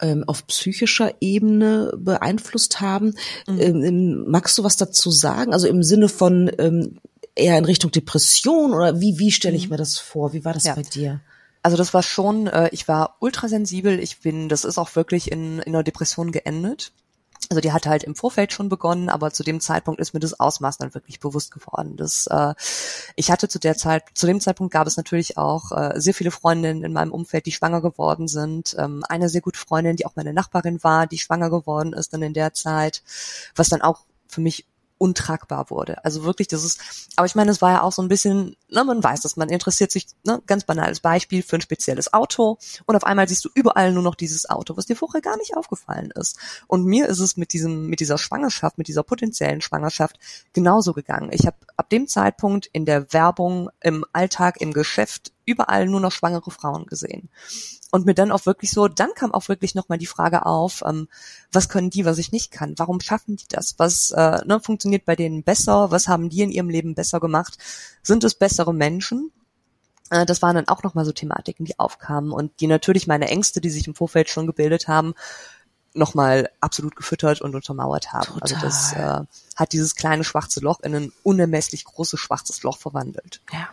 [0.00, 3.14] ähm, auf psychischer Ebene beeinflusst haben.
[3.46, 3.60] Mhm.
[3.60, 5.52] Ähm, ähm magst du was dazu sagen?
[5.52, 6.98] Also im Sinne von ähm,
[7.34, 9.70] eher in Richtung Depression oder wie, wie stelle ich mhm.
[9.70, 10.32] mir das vor?
[10.32, 10.74] Wie war das ja.
[10.74, 11.20] bei dir?
[11.62, 14.00] Also das war schon, äh, ich war ultrasensibel.
[14.00, 16.92] Ich bin, das ist auch wirklich in, in einer Depression geendet.
[17.50, 20.38] Also die hat halt im Vorfeld schon begonnen, aber zu dem Zeitpunkt ist mir das
[20.38, 21.96] Ausmaß dann wirklich bewusst geworden.
[21.96, 22.54] Das, äh,
[23.16, 26.30] ich hatte zu der Zeit, zu dem Zeitpunkt gab es natürlich auch äh, sehr viele
[26.30, 28.74] Freundinnen in meinem Umfeld, die schwanger geworden sind.
[28.78, 32.22] Ähm, eine sehr gute Freundin, die auch meine Nachbarin war, die schwanger geworden ist dann
[32.22, 33.02] in der Zeit,
[33.54, 34.64] was dann auch für mich
[35.02, 36.04] untragbar wurde.
[36.04, 36.80] Also wirklich, das ist,
[37.16, 39.48] aber ich meine, es war ja auch so ein bisschen, ne, man weiß dass man
[39.48, 43.48] interessiert sich, ne, ganz banales Beispiel für ein spezielles Auto und auf einmal siehst du
[43.52, 46.38] überall nur noch dieses Auto, was dir vorher gar nicht aufgefallen ist.
[46.68, 50.20] Und mir ist es mit diesem, mit dieser Schwangerschaft, mit dieser potenziellen Schwangerschaft
[50.52, 51.30] genauso gegangen.
[51.32, 56.12] Ich habe ab dem Zeitpunkt in der Werbung, im Alltag, im Geschäft überall nur noch
[56.12, 57.28] schwangere Frauen gesehen
[57.92, 61.08] und mir dann auch wirklich so, dann kam auch wirklich nochmal die Frage auf, ähm,
[61.52, 62.74] was können die, was ich nicht kann?
[62.78, 63.74] Warum schaffen die das?
[63.78, 65.90] Was äh, ne, funktioniert bei denen besser?
[65.90, 67.58] Was haben die in ihrem Leben besser gemacht?
[68.02, 69.30] Sind es bessere Menschen?
[70.08, 73.60] Äh, das waren dann auch nochmal so Thematiken, die aufkamen und die natürlich meine Ängste,
[73.60, 75.12] die sich im Vorfeld schon gebildet haben,
[75.94, 78.26] nochmal absolut gefüttert und untermauert haben.
[78.26, 78.40] Total.
[78.42, 79.20] Also das äh,
[79.56, 83.40] hat dieses kleine schwarze Loch in ein unermesslich großes schwarzes Loch verwandelt.
[83.52, 83.68] Ja.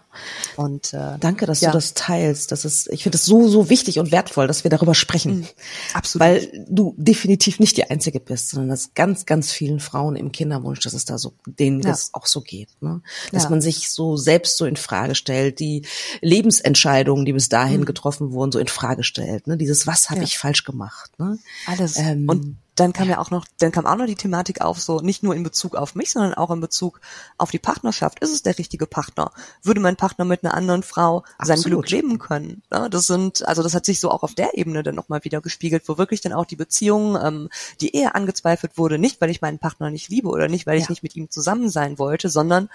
[0.57, 1.71] Und äh, Danke, dass ja.
[1.71, 2.51] du das teilst.
[2.51, 5.39] Das ist, ich finde es so, so wichtig und wertvoll, dass wir darüber sprechen.
[5.39, 5.47] Mhm.
[5.93, 6.19] Absolut.
[6.27, 10.81] Weil du definitiv nicht die Einzige bist, sondern dass ganz, ganz vielen Frauen im Kinderwunsch,
[10.81, 11.89] dass es da so, denen Ja.
[11.91, 12.69] das auch so geht.
[12.81, 13.01] Ne?
[13.31, 13.49] Dass Ja.
[13.49, 15.85] man sich so selbst so in Frage stellt, die
[16.21, 19.47] Lebensentscheidungen, die bis dahin getroffen wurden, so in Frage stellt.
[19.47, 19.57] Ne?
[19.57, 20.25] Dieses, was habe Mhm.
[20.25, 21.11] Ich falsch gemacht?
[21.17, 21.37] Ne?
[21.65, 21.95] Alles.
[22.11, 25.01] Ähm, und dann kam ja auch noch, dann kam auch noch die Thematik auf, so
[25.01, 27.01] nicht nur in Bezug auf mich, sondern auch in Bezug
[27.37, 28.19] auf die Partnerschaft.
[28.19, 29.31] Ist es der richtige Partner?
[29.63, 31.87] Würde mein Partner mit einer anderen Frau sein Absolut.
[31.87, 32.61] Glück leben können?
[32.71, 35.41] Ja, das sind, also das hat sich so auch auf der Ebene dann nochmal wieder
[35.41, 37.49] gespiegelt, wo wirklich dann auch die Beziehung, ähm,
[37.81, 40.85] die Ehe angezweifelt wurde, nicht weil ich meinen Partner nicht liebe oder nicht, weil ich
[40.85, 40.91] Ja.
[40.91, 42.69] nicht mit ihm zusammen sein wollte, sondern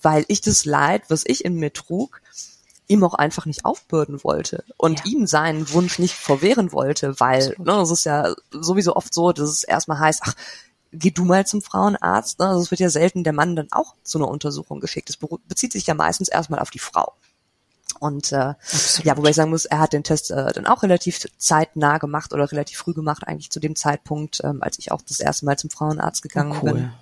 [0.00, 2.22] weil ich das Leid, was ich in mir trug,
[2.92, 5.04] ihm auch einfach nicht aufbürden wollte und Ja.
[5.06, 9.48] ihm seinen Wunsch nicht verwehren wollte, weil ne, es ist ja sowieso oft so, dass
[9.48, 10.34] es erstmal heißt, ach,
[10.92, 12.38] geh du mal zum Frauenarzt.
[12.38, 12.48] Ne?
[12.48, 15.08] Also es wird ja selten der Mann dann auch zu einer Untersuchung geschickt.
[15.10, 17.12] Es bezieht sich ja meistens erstmal auf die Frau.
[17.98, 18.54] Und äh,
[19.04, 22.32] ja, wobei ich sagen muss, er hat den Test äh, dann auch relativ zeitnah gemacht
[22.32, 25.56] oder relativ früh gemacht, eigentlich zu dem Zeitpunkt, ähm, als ich auch das erste Mal
[25.56, 26.72] zum Frauenarzt gegangen cool.
[26.72, 26.92] bin.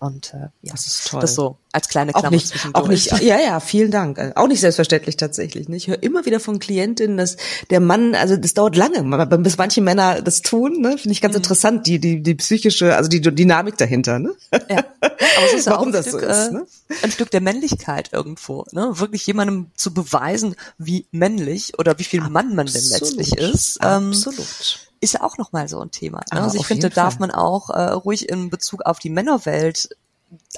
[0.00, 1.20] Und äh, ja, Das ist toll.
[1.20, 2.84] das so als kleine Auch Klammer nicht, zwischendurch.
[2.84, 4.32] auch nicht, ja, ja, vielen Dank.
[4.36, 5.68] Auch nicht selbstverständlich tatsächlich.
[5.68, 5.76] Ne?
[5.76, 7.36] Ich höre immer wieder von Klientinnen, dass
[7.70, 9.02] der Mann, also das dauert lange,
[9.38, 10.96] bis manche Männer das tun, ne?
[10.98, 11.22] finde ich Mhm.
[11.22, 14.18] ganz interessant, die, die, die psychische, also die Dynamik dahinter.
[14.18, 14.34] Ne?
[14.70, 14.84] Ja.
[15.00, 16.66] Aber es ist Warum auch ein, das Stück, so ist, äh, ne?
[17.02, 18.64] ein Stück der Männlichkeit irgendwo.
[18.72, 18.98] Ne?
[18.98, 23.54] Wirklich jemandem zu beweisen, wie männlich oder wie viel Mann man denn letztlich Absolut.
[23.54, 24.78] ist, ähm, Absolut.
[25.06, 26.18] Ist ja auch nochmal so ein Thema.
[26.32, 26.42] Ne?
[26.42, 29.88] Also ich finde, da darf man auch äh, ruhig in Bezug auf die Männerwelt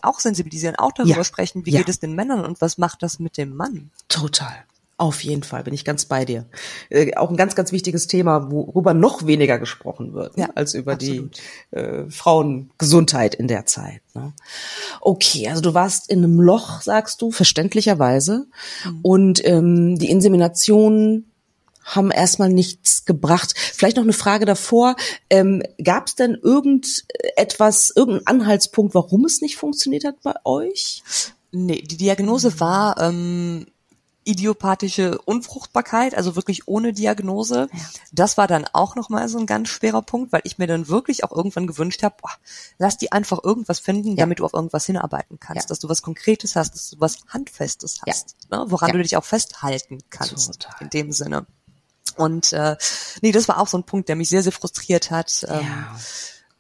[0.02, 1.24] auch sensibilisieren, auch darüber Ja.
[1.24, 1.78] sprechen, wie Ja.
[1.80, 3.90] geht es den Männern und was macht das mit dem Mann?
[4.08, 4.64] Total.
[5.00, 6.46] Auf jeden Fall bin ich ganz bei dir.
[6.90, 10.74] Äh, auch ein ganz, ganz wichtiges Thema, worüber noch weniger gesprochen wird, ne, Ja, als
[10.74, 11.38] über absolut.
[11.72, 14.00] die äh, Frauengesundheit in der Zeit.
[14.14, 14.32] Ne?
[15.00, 18.46] Okay, also du warst in einem Loch, sagst du, verständlicherweise.
[18.84, 18.98] Mhm.
[19.02, 21.27] Und ähm, die Inseminationen
[21.96, 23.54] haben erstmal nichts gebracht.
[23.56, 24.96] Vielleicht noch eine Frage davor.
[25.30, 31.02] Ähm, Gab es denn irgendetwas, irgendeinen Anhaltspunkt, warum es nicht funktioniert hat bei euch?
[31.50, 33.66] Nee, die Diagnose war ähm,
[34.24, 37.68] idiopathische Unfruchtbarkeit, also wirklich ohne Diagnose.
[38.12, 41.24] Das war dann auch nochmal so ein ganz schwerer Punkt, weil ich mir dann wirklich
[41.24, 42.32] auch irgendwann gewünscht habe, boah,
[42.78, 45.68] lass die einfach irgendwas finden, damit du auf irgendwas hinarbeiten kannst, Ja.
[45.68, 48.12] dass du was Konkretes hast, dass du was Handfestes Ja.
[48.12, 48.96] hast, ne, woran Ja.
[48.96, 50.74] du dich auch festhalten kannst Total.
[50.82, 51.46] in dem Sinne.
[52.16, 52.76] Und äh,
[53.22, 55.44] nee, das war auch so ein Punkt, der mich sehr, sehr frustriert hat.
[55.48, 55.66] Ähm,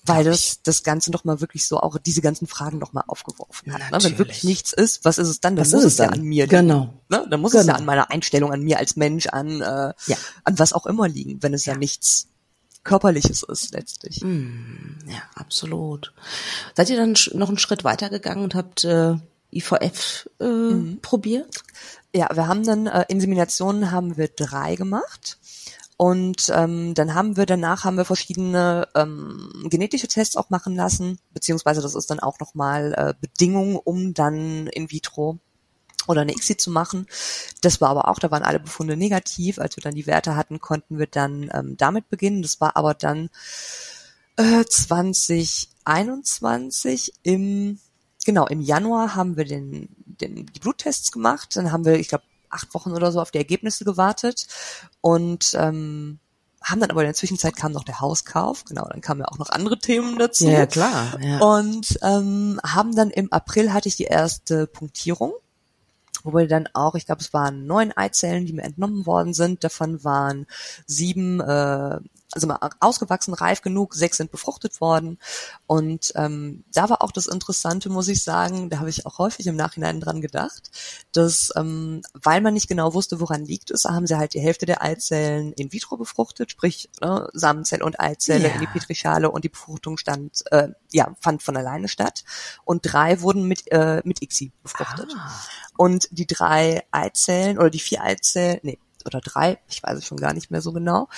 [0.04, 3.04] weil glaub das das Ganze noch mal wirklich so auch diese ganzen Fragen noch mal
[3.06, 3.80] aufgeworfen hat.
[3.80, 3.86] Ne?
[3.90, 4.12] Natürlich.
[4.12, 5.54] Wenn wirklich nichts ist, was ist es dann?
[5.56, 6.20] Dann Was muss ist es es ja dann?
[6.20, 6.66] an mir liegen.
[6.68, 6.94] Genau.
[7.10, 7.26] Ne?
[7.30, 7.78] Dann muss es ja Genau.
[7.78, 10.16] an meiner Einstellung, an mir als Mensch, an äh, Ja.
[10.44, 12.28] an was auch immer liegen, wenn es ja, nichts
[12.84, 14.22] körperliches ist letztlich.
[14.22, 14.98] Hm.
[15.08, 16.14] Ja, absolut.
[16.74, 19.14] Seid ihr dann noch einen Schritt weiter gegangen und habt äh,
[19.52, 21.00] IVF äh, Mhm.
[21.02, 21.64] probiert?
[22.14, 25.38] Ja, wir haben dann äh, Inseminationen haben wir drei gemacht.
[26.00, 31.18] Und ähm, dann haben wir danach haben wir verschiedene ähm, genetische Tests auch machen lassen,
[31.34, 35.38] beziehungsweise das ist dann auch nochmal äh, Bedingung, um dann in vitro
[36.06, 37.08] oder eine ICSI zu machen.
[37.62, 39.58] Das war aber auch, da waren alle Befunde negativ.
[39.58, 42.42] Als wir dann die Werte hatten, konnten wir dann ähm, damit beginnen.
[42.42, 43.28] Das war aber dann
[44.36, 47.80] äh, 2021 im
[48.28, 51.56] genau im Januar haben wir den, den die Bluttests gemacht.
[51.56, 54.46] Dann haben wir, ich glaube, acht Wochen oder so auf die Ergebnisse gewartet
[55.00, 56.18] und ähm,
[56.62, 58.66] haben dann aber in der Zwischenzeit kam noch der Hauskauf.
[58.66, 60.46] Genau, dann kamen ja auch noch andere Themen dazu.
[60.46, 61.18] Ja, klar.
[61.22, 61.38] Ja.
[61.38, 65.32] Und ähm, haben dann im April hatte ich die erste Punktierung,
[66.22, 69.64] wo wir dann auch, ich glaube, es waren neun Eizellen, die mir entnommen worden sind.
[69.64, 70.46] Davon waren
[70.86, 71.98] sieben äh,
[72.32, 75.18] also mal ausgewachsen, reif genug, sechs sind befruchtet worden.
[75.66, 79.46] Und ähm, da war auch das Interessante, muss ich sagen, da habe ich auch häufig
[79.46, 80.70] im Nachhinein dran gedacht,
[81.12, 84.66] dass, ähm, weil man nicht genau wusste, woran liegt es, haben sie halt die Hälfte
[84.66, 88.54] der Eizellen in vitro befruchtet, sprich ne, Samenzelle und Eizelle ja.
[88.54, 92.24] in die Petrischale und die Befruchtung stand, äh, ja, fand von alleine statt.
[92.64, 95.14] Und drei wurden mit, äh, mit ICSI befruchtet.
[95.16, 95.32] Ah.
[95.78, 100.18] Und die drei Eizellen oder die vier Eizellen, nee, oder drei, ich weiß es schon
[100.18, 101.08] gar nicht mehr so genau,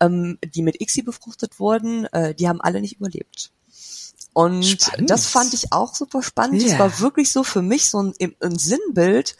[0.00, 3.52] ähm, die mit ICSI befruchtet wurden, äh, die haben alle nicht überlebt.
[4.32, 5.10] Und spannend.
[5.10, 6.62] das fand ich auch super spannend.
[6.62, 6.78] Es yeah.
[6.78, 9.36] war wirklich so für mich so ein, ein Sinnbild,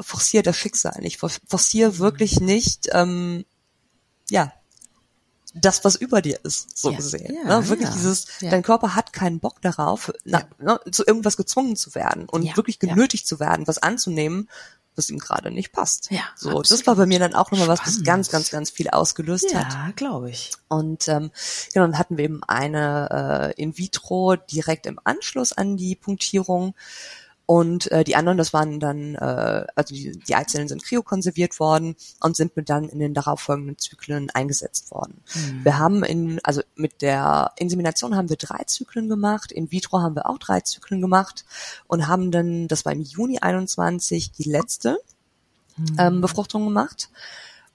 [0.00, 3.44] forcier das Schicksal nicht, forcier wirklich nicht, ähm,
[4.30, 4.52] ja,
[5.54, 7.34] das, was über dir ist, so ja, gesehen.
[7.34, 7.68] Ja, ne?
[7.68, 11.94] Wirklich ja, dieses, dein Körper hat keinen Bock darauf, na, ne, zu irgendwas gezwungen zu
[11.94, 14.48] werden und wirklich genötigt zu werden, was anzunehmen,
[14.96, 16.10] was ihm gerade nicht passt.
[16.10, 16.70] Ja, so, absolut.
[16.70, 19.60] das war bei mir dann auch nochmal was, was ganz, ganz, ganz viel ausgelöst ja,
[19.60, 19.72] hat.
[19.72, 20.52] Ja, glaube ich.
[20.68, 21.30] Und ähm,
[21.72, 26.74] genau, dann hatten wir eben eine äh, in vitro direkt im Anschluss an die Punktierung.
[27.52, 31.96] Und äh, die anderen, das waren dann, äh, also die, die Eizellen sind kryokonserviert worden
[32.20, 35.20] und sind dann in den darauffolgenden Zyklen eingesetzt worden.
[35.34, 35.62] Mhm.
[35.62, 40.16] Wir haben in, also mit der Insemination haben wir drei Zyklen gemacht, in vitro haben
[40.16, 41.44] wir auch drei Zyklen gemacht
[41.88, 44.98] und haben dann, das war im Juni 21, die letzte
[45.76, 45.96] mhm.
[45.98, 47.10] ähm, Befruchtung gemacht.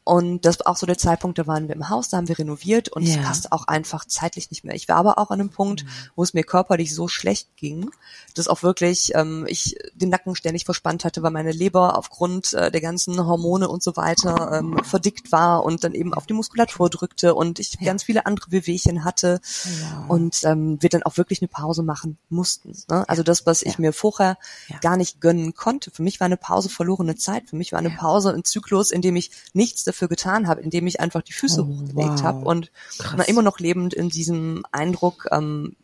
[0.08, 2.40] Und das war auch so der Zeitpunkt, da waren wir im Haus, da haben wir
[2.40, 3.16] renoviert und ja.
[3.16, 4.74] es passte auch einfach zeitlich nicht mehr.
[4.74, 5.90] Ich war aber auch an einem Punkt, mhm.
[6.16, 7.92] wo es mir körperlich so schlecht ging,
[8.34, 12.72] dass auch wirklich ähm, ich den Nacken ständig verspannt hatte, weil meine Leber aufgrund äh,
[12.72, 16.90] der ganzen Hormone und so weiter ähm, verdickt war und dann eben auf die Muskulatur
[16.90, 17.86] drückte und ich ja.
[17.86, 20.06] ganz viele andere Wehwehchen hatte ja.
[20.08, 22.72] und ähm, wir dann auch wirklich eine Pause machen mussten.
[22.90, 23.04] Ne?
[23.10, 24.38] Also das, was ich mir vorher
[24.80, 25.92] gar nicht gönnen konnte.
[25.92, 27.50] Für mich war eine Pause verlorene Zeit.
[27.50, 30.86] Für mich war eine Pause ein Zyklus, in dem ich nichts dafür getan habe, indem
[30.88, 32.24] ich einfach die Füße oh, hochgelegt wow.
[32.24, 32.72] habe und
[33.16, 35.76] na, immer noch lebend in diesem Eindruck, ähm,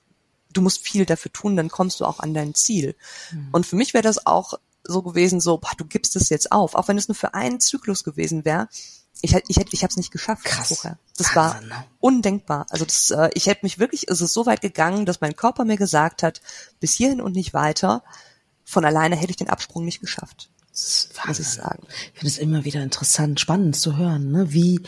[0.51, 2.95] du musst viel dafür tun, dann kommst du auch an dein Ziel.
[3.31, 3.47] Mhm.
[3.51, 6.75] Und für mich wäre das auch so gewesen, so, boah, du gibst es jetzt auf,
[6.75, 8.67] auch wenn es nur für einen Zyklus gewesen wäre.
[9.21, 10.67] Ich hätte, ich hätte, ich habe es nicht geschafft Krass.
[10.67, 10.99] vorher.
[11.17, 11.85] Das Wahnsinn, war ne?
[11.99, 12.65] undenkbar.
[12.69, 15.65] Also das, äh, ich hätte mich wirklich, es ist so weit gegangen, dass mein Körper
[15.65, 16.41] mir gesagt hat,
[16.79, 18.03] bis hierhin und nicht weiter.
[18.65, 20.49] Von alleine hätte ich den Absprung nicht geschafft
[21.27, 21.83] muss ich sagen.
[22.13, 24.51] Ich finde es immer wieder interessant, spannend zu hören, ne?
[24.51, 24.81] wie,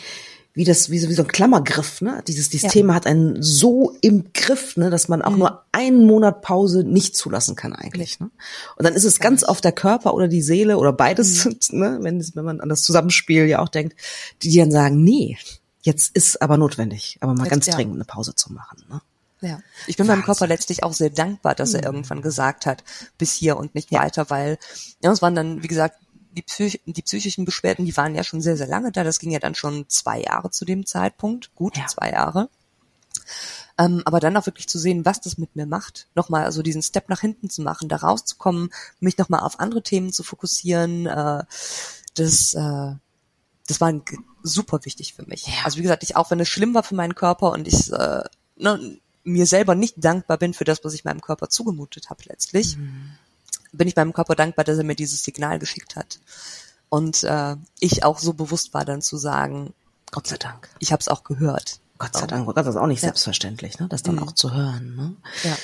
[0.55, 2.23] wie das, wie so, wie so ein Klammergriff, ne?
[2.27, 2.69] Dieses, dieses ja.
[2.69, 5.39] Thema hat einen so im Griff, ne, dass man auch mhm.
[5.39, 8.31] nur einen Monat Pause nicht zulassen kann eigentlich, ne?
[8.77, 11.79] Und dann ist es ganz oft der Körper oder die Seele oder beides, mhm.
[11.79, 13.95] ne, wenn, wenn man an das Zusammenspiel ja auch denkt,
[14.41, 15.37] die dann sagen, nee,
[15.81, 19.01] jetzt ist aber notwendig, aber mal jetzt, ganz dringend eine Pause zu machen, ne?
[19.41, 19.61] Ja.
[19.87, 20.19] Ich bin Wahnsinn.
[20.19, 21.85] meinem Körper letztlich auch sehr dankbar, dass er mhm.
[21.97, 22.83] irgendwann gesagt hat,
[23.17, 24.01] bis hier und nicht ja.
[24.01, 24.57] weiter, weil
[25.03, 25.97] ja, es waren dann, wie gesagt,
[26.31, 29.03] die, Psych die psychischen Beschwerden, die waren ja schon sehr, sehr lange da.
[29.03, 31.87] Das ging ja dann schon zwei Jahre zu dem Zeitpunkt, gut ja.
[31.87, 32.49] zwei Jahre.
[33.77, 36.81] Ähm, aber dann auch wirklich zu sehen, was das mit mir macht, nochmal also diesen
[36.81, 38.69] Step nach hinten zu machen, da rauszukommen,
[38.99, 41.43] mich nochmal auf andere Themen zu fokussieren, äh,
[42.15, 42.93] das, äh,
[43.67, 43.93] das war
[44.43, 45.47] super wichtig für mich.
[45.47, 45.53] Ja.
[45.65, 48.23] Also wie gesagt, ich auch wenn es schlimm war für meinen Körper und ich äh,
[48.55, 52.77] ne, mir selber nicht dankbar bin für das, was ich meinem Körper zugemutet habe letztlich,
[52.77, 53.11] mhm.
[53.73, 56.19] bin ich meinem Körper dankbar, dass er mir dieses Signal geschickt hat.
[56.89, 59.73] Und äh, ich auch so bewusst war dann zu sagen,
[60.11, 60.69] Gott sei Dank.
[60.79, 61.79] Ich habe es auch gehört.
[61.97, 63.07] Gott sei Dank, das ist auch nicht ja.
[63.07, 63.87] selbstverständlich, ne?
[63.89, 64.23] das dann mhm.
[64.23, 64.95] auch zu hören.
[64.95, 65.15] Ne?
[65.43, 65.57] Ja.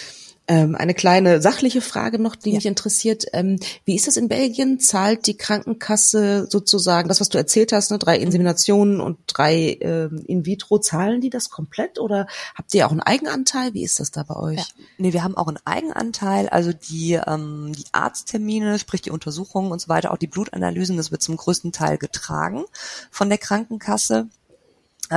[0.48, 2.56] Ähm, eine kleine sachliche Frage noch, die ja.
[2.56, 3.26] mich interessiert.
[3.32, 4.80] Ähm, wie ist das in Belgien?
[4.80, 10.24] Zahlt die Krankenkasse sozusagen das, was du erzählt hast, ne, drei Inseminationen und drei ähm,
[10.28, 13.74] in vitro, zahlen die das komplett oder habt ihr auch einen Eigenanteil?
[13.74, 14.58] Wie ist das da bei euch?
[14.58, 14.66] Ja.
[14.98, 16.50] Nee, wir haben auch einen Eigenanteil.
[16.50, 21.12] Also die, ähm, die Arzttermine, sprich die Untersuchungen und so weiter, auch die Blutanalysen, das
[21.12, 22.66] wird zum größten Teil getragen
[23.12, 24.28] von der Krankenkasse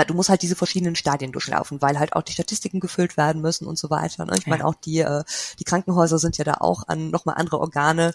[0.03, 3.67] du musst halt diese verschiedenen Stadien durchlaufen, weil halt auch die Statistiken gefüllt werden müssen
[3.67, 4.25] und so weiter.
[4.25, 4.33] Ne?
[4.37, 5.23] Ich meine, auch die, äh,
[5.61, 8.13] die Krankenhäuser sind ja da auch an nochmal andere Organe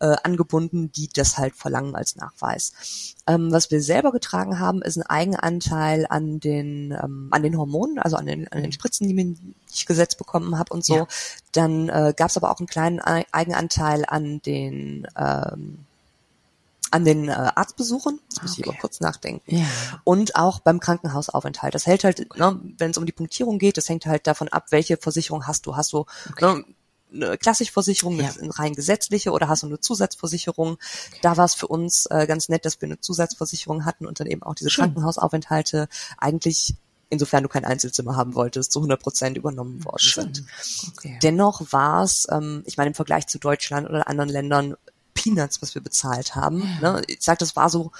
[0.00, 3.14] äh, angebunden, die das halt verlangen als Nachweis.
[3.26, 7.98] Ähm, was wir selber getragen haben, ist ein Eigenanteil an den, ähm, an den Hormonen,
[7.98, 9.36] also an den, an den Spritzen, die
[9.72, 10.96] ich gesetzt bekommen habe und so.
[10.96, 11.06] Ja.
[11.50, 15.85] Dann äh, gab es aber auch einen kleinen Eigenanteil an den ähm,
[16.90, 18.62] an den äh, Arztbesuchen, das muss okay.
[18.62, 19.66] ich aber kurz nachdenken, ja.
[20.04, 21.74] und auch beim Krankenhausaufenthalt.
[21.74, 24.66] Das hält halt, ne, wenn es um die Punktierung geht, das hängt halt davon ab,
[24.70, 25.76] welche Versicherung hast du.
[25.76, 26.44] Hast du okay.
[26.44, 26.64] ne,
[27.12, 28.30] eine Klassikversicherung, ja.
[28.40, 30.72] eine rein gesetzliche oder hast du eine Zusatzversicherung?
[30.72, 31.18] Okay.
[31.22, 34.26] Da war es für uns äh, ganz nett, dass wir eine Zusatzversicherung hatten und dann
[34.26, 34.84] eben auch diese Schön.
[34.84, 36.74] Krankenhausaufenthalte eigentlich
[37.08, 40.34] insofern du kein Einzelzimmer haben wolltest, zu 100 Prozent übernommen worden Schön.
[40.34, 40.46] sind.
[40.96, 41.18] Okay.
[41.22, 44.76] Dennoch war es, ähm, ich meine, im Vergleich zu Deutschland oder anderen Ländern
[45.26, 46.58] Peanuts, was wir bezahlt haben.
[46.80, 47.02] Ne?
[47.08, 47.92] Ich sag, das war so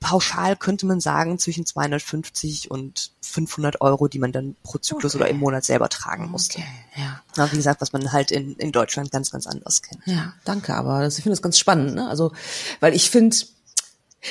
[0.00, 5.24] pauschal könnte man sagen zwischen 250 und 500 Euro, die man dann pro Zyklus okay.
[5.24, 6.58] oder im Monat selber tragen musste.
[6.58, 7.20] Okay, ja.
[7.36, 10.02] Na, wie gesagt, was man halt in, in Deutschland ganz, ganz anders kennt.
[10.06, 12.08] Ja, danke, aber das, ich finde das ganz spannend, ne?
[12.08, 12.32] Also,
[12.80, 13.36] weil ich finde,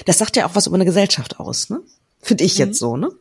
[0.06, 1.82] das sagt ja auch was über eine Gesellschaft aus, ne?
[2.22, 2.60] Finde ich mhm.
[2.60, 3.12] jetzt so, ne?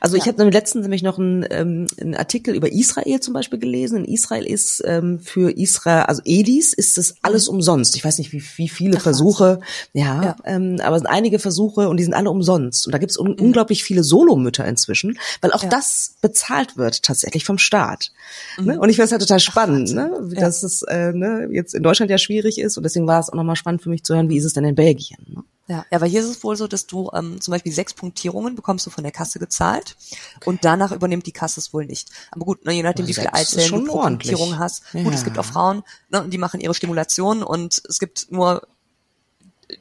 [0.00, 0.22] Also ja.
[0.22, 4.04] ich habe letztens nämlich noch einen, ähm, einen Artikel über Israel zum Beispiel gelesen.
[4.04, 7.56] In Israel ist ähm, für Israel, also Edis, ist das alles mhm.
[7.56, 7.96] umsonst.
[7.96, 9.60] Ich weiß nicht, wie, wie viele Ach, Versuche,
[9.92, 10.36] ja, ja.
[10.44, 12.86] Ähm, aber es sind einige Versuche und die sind alle umsonst.
[12.86, 13.40] Und da gibt es un mhm.
[13.46, 15.68] unglaublich viele Solomütter inzwischen, weil auch ja.
[15.68, 18.12] das bezahlt wird tatsächlich vom Staat.
[18.58, 18.66] Mhm.
[18.66, 18.80] Ne?
[18.80, 20.34] Und ich finde es halt total spannend, Ach, ne?
[20.34, 22.76] dass es äh, ne, jetzt in Deutschland ja schwierig ist.
[22.76, 24.64] Und deswegen war es auch nochmal spannend für mich zu hören, wie ist es denn
[24.64, 25.18] in Belgien.
[25.28, 25.42] Ne?
[25.70, 28.86] Ja, aber hier ist es wohl so, dass du ähm, zum Beispiel sechs Punktierungen bekommst
[28.86, 29.96] du von der Kasse gezahlt
[30.34, 30.50] okay.
[30.50, 32.10] und danach übernimmt die Kasse es wohl nicht.
[32.32, 34.82] Aber gut, ne, je nachdem, wie viele Eizellen du pro Punktierung hast.
[34.92, 35.04] Ja.
[35.04, 38.66] Gut, es gibt auch Frauen, ne, die machen ihre Stimulation und es gibt nur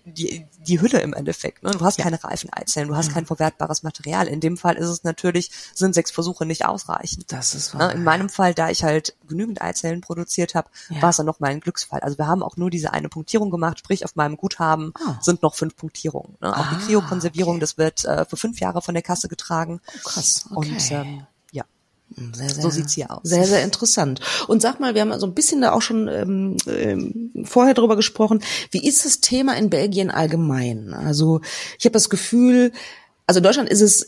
[0.05, 1.63] die, die Hülle im Endeffekt.
[1.63, 1.71] Ne?
[1.71, 2.03] Du hast ja.
[2.03, 3.13] keine reifen Eizellen, du hast ja.
[3.13, 4.27] kein verwertbares Material.
[4.27, 7.31] In dem Fall ist es natürlich, sind sechs Versuche nicht ausreichend.
[7.31, 7.79] Das ist ne?
[7.79, 7.87] wahr.
[7.89, 7.93] Ne?
[7.95, 11.01] In meinem Fall, da ich halt genügend Eizellen produziert habe, ja.
[11.01, 12.01] war es dann noch mal ein Glücksfall.
[12.01, 15.13] Also wir haben auch nur diese eine Punktierung gemacht, sprich auf meinem Guthaben oh.
[15.21, 16.37] sind noch fünf Punktierungen.
[16.41, 16.55] Ne?
[16.55, 17.61] Auch ah, die Kryokonservierung, okay.
[17.61, 19.81] das wird äh, für fünf Jahre von der Kasse getragen.
[19.87, 20.45] Oh, krass.
[20.51, 20.55] Okay.
[20.55, 21.27] Und ähm,
[22.33, 23.21] sehr, sehr, so sieht's hier aus.
[23.23, 24.19] Sehr, sehr interessant.
[24.47, 27.73] Und sag mal, wir haben so also ein bisschen da auch schon ähm, ähm, vorher
[27.73, 28.41] drüber gesprochen.
[28.71, 30.93] Wie ist das Thema in Belgien allgemein?
[30.93, 31.41] Also
[31.77, 32.71] ich habe das Gefühl,
[33.27, 34.05] also in Deutschland ist es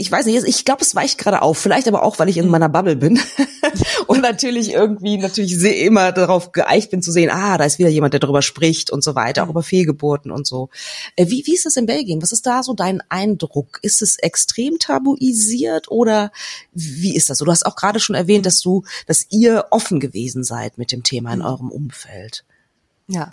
[0.00, 1.58] ich weiß nicht, ich glaube, es weicht gerade auf.
[1.58, 3.20] Vielleicht aber auch, weil ich in meiner Bubble bin
[4.06, 8.14] und natürlich irgendwie natürlich immer darauf geeicht bin zu sehen, ah, da ist wieder jemand,
[8.14, 9.50] der darüber spricht und so weiter, auch mhm.
[9.50, 10.70] über Fehlgeburten und so.
[11.16, 12.22] Äh, wie, wie ist das in Belgien?
[12.22, 13.78] Was ist da so dein Eindruck?
[13.82, 16.32] Ist es extrem tabuisiert oder
[16.72, 17.36] wie ist das?
[17.36, 21.02] Du hast auch gerade schon erwähnt, dass du, dass ihr offen gewesen seid mit dem
[21.02, 21.44] Thema in mhm.
[21.44, 22.44] eurem Umfeld.
[23.06, 23.32] Ja,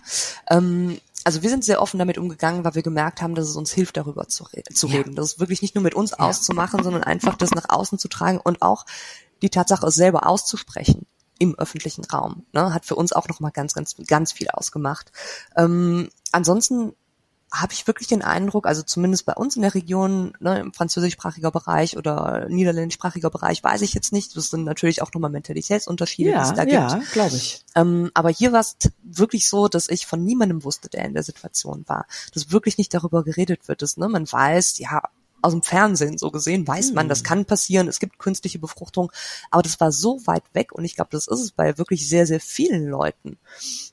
[0.49, 0.97] ähm,
[1.27, 3.97] also wir sind sehr offen damit umgegangen, weil wir gemerkt haben, dass es uns hilft,
[3.97, 4.95] darüber zu, re zu ja.
[4.95, 5.13] reden.
[5.13, 6.19] Das ist wirklich nicht nur mit uns ja.
[6.19, 8.85] auszumachen, sondern einfach das nach außen zu tragen und auch
[9.41, 11.05] die Tatsache, es selber auszusprechen
[11.37, 12.45] im öffentlichen Raum.
[12.53, 15.11] Ne, hat für uns auch nochmal ganz, ganz, ganz viel ausgemacht.
[15.57, 16.93] Ähm, ansonsten
[17.51, 21.49] habe ich wirklich den Eindruck, also zumindest bei uns in der Region, ne, im französischsprachiger
[21.49, 24.35] Bereich oder niederländischsprachiger Bereich, weiß ich jetzt nicht.
[24.35, 26.73] Das sind natürlich auch nochmal Mentalitätsunterschiede, ja, die es da gibt.
[26.73, 27.63] Ja, glaube ich.
[27.75, 31.23] Ähm, aber hier war es wirklich so, dass ich von niemandem wusste, der in der
[31.23, 32.05] Situation war.
[32.33, 33.81] Dass wirklich nicht darüber geredet wird.
[33.81, 35.01] Dass, ne, man weiß, ja,
[35.41, 37.25] aus dem Fernsehen so gesehen, weiß man, das hm.
[37.25, 39.11] kann passieren, es gibt künstliche Befruchtung,
[39.51, 42.25] aber das war so weit weg und ich glaube, das ist es bei wirklich sehr,
[42.25, 43.37] sehr vielen Leuten,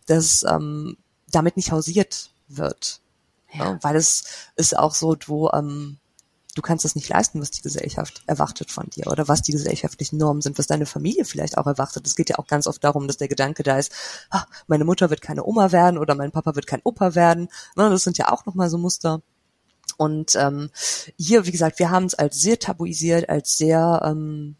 [0.07, 0.97] dass ähm,
[1.31, 3.03] damit nicht hausiert wird.
[3.55, 3.73] Ja.
[3.73, 3.79] Ne?
[3.83, 4.25] Weil es
[4.57, 5.99] ist auch so, du, ähm,
[6.55, 10.19] du kannst es nicht leisten, was die Gesellschaft erwartet von dir oder was die gesellschaftlichen
[10.19, 12.07] Normen sind, was deine Familie vielleicht auch erwartet.
[12.07, 13.93] Es geht ja auch ganz oft darum, dass der Gedanke da ist,
[14.31, 17.49] ah, meine Mutter wird keine Oma werden oder mein Papa wird kein Opa werden.
[17.77, 19.23] Ne, das sind ja auch nochmal so Muster.
[19.97, 20.71] Und ähm,
[21.19, 24.57] hier, wie gesagt, wir haben es als sehr tabuisiert, als sehr ähm,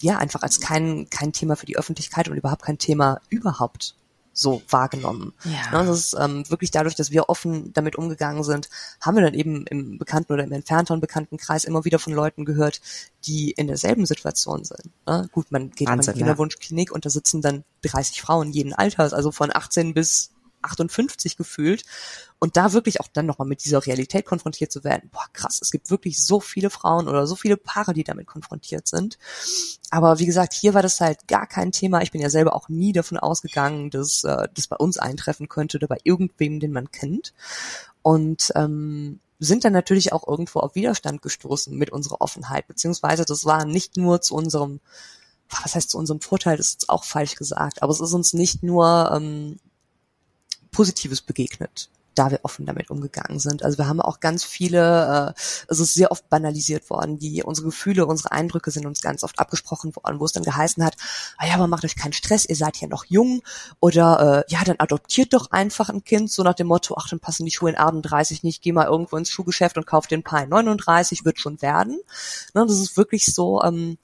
[0.00, 3.94] ja, einfach als kein, kein Thema für die Öffentlichkeit und überhaupt kein Thema überhaupt
[4.32, 5.32] so wahrgenommen.
[5.44, 5.82] Ja.
[5.82, 8.68] Ne, das ist ähm, wirklich dadurch, dass wir offen damit umgegangen sind,
[9.00, 12.80] haben wir dann eben im bekannten oder im entfernteren Bekanntenkreis immer wieder von Leuten gehört,
[13.26, 14.90] die in derselben Situation sind.
[15.06, 15.28] Ne?
[15.32, 16.94] Gut, man geht Wahnsinn, in eine Kinderwunschklinik ja.
[16.94, 20.30] und da sitzen dann 30 Frauen jeden Alters, also von 18 bis
[20.62, 21.84] 58 gefühlt.
[22.38, 25.70] Und da wirklich auch dann nochmal mit dieser Realität konfrontiert zu werden, boah, krass, es
[25.70, 29.18] gibt wirklich so viele Frauen oder so viele Paare, die damit konfrontiert sind.
[29.90, 32.02] Aber wie gesagt, hier war das halt gar kein Thema.
[32.02, 35.76] Ich bin ja selber auch nie davon ausgegangen, dass äh, das bei uns eintreffen könnte
[35.78, 37.32] oder bei irgendwem, den man kennt.
[38.02, 43.44] Und ähm, sind dann natürlich auch irgendwo auf Widerstand gestoßen mit unserer Offenheit, beziehungsweise das
[43.44, 44.80] war nicht nur zu unserem
[45.60, 48.62] was heißt zu unserem Vorteil, das ist auch falsch gesagt, aber es ist uns nicht
[48.62, 49.56] nur ähm,
[50.72, 53.62] Positives begegnet da wir offen damit umgegangen sind.
[53.62, 57.68] Also wir haben auch ganz viele, äh, es ist sehr oft banalisiert worden, die unsere
[57.68, 60.96] Gefühle, unsere Eindrücke sind uns ganz oft abgesprochen worden, wo es dann geheißen hat,
[61.38, 63.42] ah ja, aber macht euch keinen Stress, ihr seid ja noch jung
[63.80, 67.20] oder äh, ja, dann adoptiert doch einfach ein Kind, so nach dem Motto, ach, dann
[67.20, 70.44] passen die Schuhe in 38 nicht, geh mal irgendwo ins Schuhgeschäft und kauf den Paar
[70.44, 71.98] in 39, wird schon werden.
[72.54, 73.98] Ne, das ist wirklich so, ähm,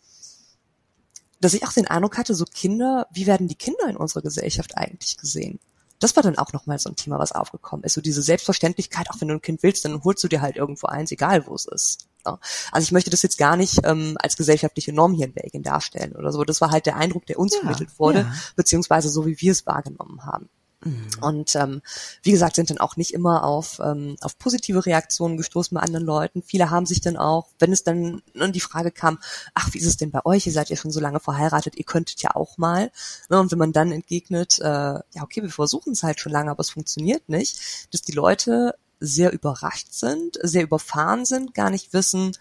[1.41, 4.77] dass ich auch den Eindruck hatte, so Kinder, wie werden die Kinder in unserer Gesellschaft
[4.77, 5.61] eigentlich gesehen?
[5.99, 7.95] Das war dann auch nochmal so ein Thema, was aufgekommen ist.
[7.95, 10.87] So diese Selbstverständlichkeit, auch wenn du ein Kind willst, dann holst du dir halt irgendwo
[10.87, 12.09] eins, egal wo es ist.
[12.25, 12.39] Ja.
[12.73, 16.15] Also ich möchte das jetzt gar nicht ähm, als gesellschaftliche Norm hier in Belgien darstellen
[16.15, 16.45] oder so.
[16.45, 18.35] Das war halt der Eindruck, der uns ja, vermittelt wurde, ja.
[18.57, 20.49] beziehungsweise so, wie wir es wahrgenommen haben.
[20.85, 21.09] Mhm.
[21.21, 21.83] Und ähm,
[22.23, 26.07] wie gesagt, sind dann auch nicht immer auf, ähm, auf positive Reaktionen gestoßen bei anderen
[26.07, 26.43] Leuten.
[26.43, 29.19] Viele haben sich dann auch, wenn es dann ne, die Frage kam,
[29.55, 30.47] ach, wie ist es denn bei euch?
[30.47, 32.93] Ihr seid ja schon so lange verheiratet, ihr könntet ja auch mal.
[33.29, 36.51] Ne, und wenn man dann entgegnet, äh, ja, okay, wir versuchen es halt schon lange,
[36.51, 41.93] aber es funktioniert nicht, dass die Leute sehr überrascht sind, sehr überfahren sind, gar nicht
[41.93, 42.37] wissen,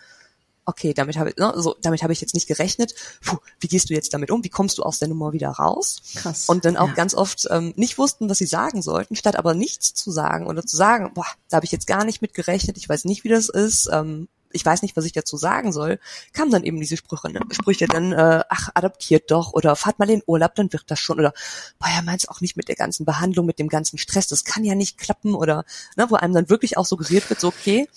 [0.67, 2.93] okay, damit habe ich, ne, so, damit habe ich jetzt nicht gerechnet.
[3.25, 4.43] Puh, wie gehst du jetzt damit um?
[4.43, 6.01] Wie kommst du aus der Nummer wieder raus?
[6.15, 6.45] Krass.
[6.47, 6.93] Und dann auch Ja.
[6.93, 10.63] ganz oft ähm, nicht wussten, was sie sagen sollten, statt aber nichts zu sagen oder
[10.65, 13.29] zu sagen, boah, da habe ich jetzt gar nicht mit gerechnet, ich weiß nicht, wie
[13.29, 15.99] das ist, ähm, ich weiß nicht, was ich dazu sagen soll,
[16.33, 17.41] kamen dann eben diese Sprüche, ne?
[17.51, 21.19] Sprüche dann, äh, ach, adoptiert doch oder fahrt mal in Urlaub, dann wird das schon
[21.19, 21.33] oder
[21.79, 24.63] boah, ja, meinst auch nicht mit der ganzen Behandlung, mit dem ganzen Stress, das kann
[24.63, 25.63] ja nicht klappen oder
[25.95, 27.87] ne, wo einem dann wirklich auch suggeriert wird, so okay,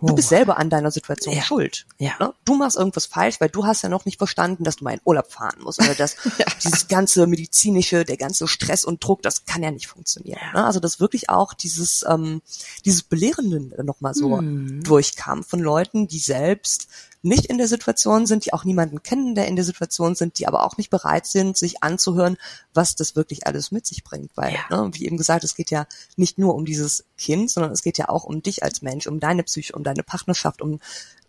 [0.00, 1.42] du bist selber an deiner Situation Ja.
[1.42, 1.86] schuld.
[1.98, 2.12] Ja.
[2.20, 2.34] Ne?
[2.44, 5.00] Du machst irgendwas falsch, weil du hast ja noch nicht verstanden, dass du mal in
[5.04, 6.16] Urlaub fahren musst oder dass
[6.64, 10.40] dieses ganze medizinische, der ganze Stress und Druck, das kann ja nicht funktionieren.
[10.54, 10.64] Ne?
[10.64, 12.42] Also dass wirklich auch dieses ähm,
[12.84, 14.82] dieses Belehrende nochmal so Hm.
[14.82, 16.88] durchkam von Leuten, die selbst
[17.26, 20.46] nicht in der Situation sind, die auch niemanden kennen, der in der Situation sind, die
[20.46, 22.36] aber auch nicht bereit sind, sich anzuhören,
[22.72, 24.30] was das wirklich alles mit sich bringt.
[24.36, 24.84] Weil, Ja.
[24.84, 27.98] ne, wie eben gesagt, es geht ja nicht nur um dieses Kind, sondern es geht
[27.98, 30.80] ja auch um dich als Mensch, um deine Psyche, um deine Partnerschaft, um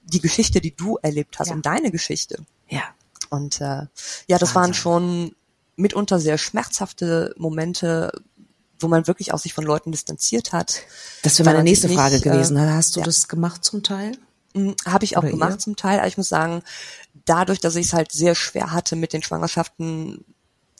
[0.03, 1.55] die Geschichte, die du erlebt hast, Ja.
[1.55, 2.45] um deine Geschichte.
[2.69, 2.83] Ja.
[3.29, 3.85] Und äh,
[4.27, 4.73] ja, das waren Wahnsinn.
[4.73, 5.35] schon
[5.75, 8.11] mitunter sehr schmerzhafte Momente,
[8.79, 10.81] wo man wirklich auch sich von Leuten distanziert hat.
[11.23, 12.55] Das wäre meine nächste sich Frage nicht, gewesen.
[12.57, 13.05] Äh, Hast du ja.
[13.05, 14.17] das gemacht zum Teil?
[14.85, 15.59] Habe ich auch Oder gemacht ihr?
[15.59, 16.63] zum Teil, aber ich muss sagen,
[17.25, 20.25] dadurch, dass ich es halt sehr schwer hatte mit den Schwangerschaften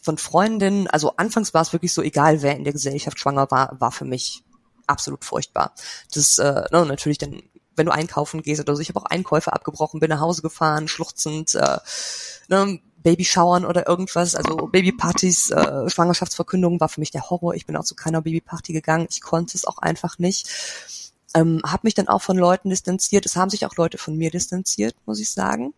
[0.02, 3.80] von Freundinnen, also anfangs war es wirklich so, egal wer in der Gesellschaft schwanger war,
[3.80, 4.44] war für mich
[4.88, 5.74] absolut furchtbar.
[6.14, 7.42] Das, äh, ne, und natürlich dann,
[7.76, 10.88] wenn du einkaufen gehst oder so, ich habe auch Einkäufe abgebrochen, bin nach Hause gefahren,
[10.88, 11.78] schluchzend, äh,
[12.48, 17.54] ne, Babyschauern oder irgendwas, also Babypartys, äh, Schwangerschaftsverkündungen war für mich der Horror.
[17.54, 19.08] Ich bin auch zu keiner Babyparty gegangen.
[19.10, 20.50] Ich konnte es auch einfach nicht.
[21.34, 23.26] Ähm, habe mich dann auch von Leuten distanziert.
[23.26, 25.74] Es haben sich auch Leute von mir distanziert, muss ich sagen.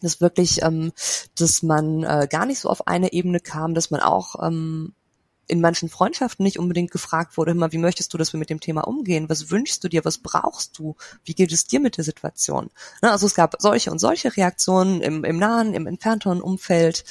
[0.00, 0.92] Das wirklich, ähm,
[1.36, 4.94] dass man äh, gar nicht so auf eine Ebene kam, dass man auch ähm,
[5.50, 8.60] in manchen Freundschaften nicht unbedingt gefragt wurde, immer, wie möchtest du, dass wir mit dem
[8.60, 9.28] Thema umgehen?
[9.28, 10.04] Was wünschst du dir?
[10.04, 10.96] Was brauchst du?
[11.24, 12.70] Wie geht es dir mit der Situation?
[13.02, 17.04] Ne, also es gab solche und solche Reaktionen im, im nahen, im entfernteren Umfeld.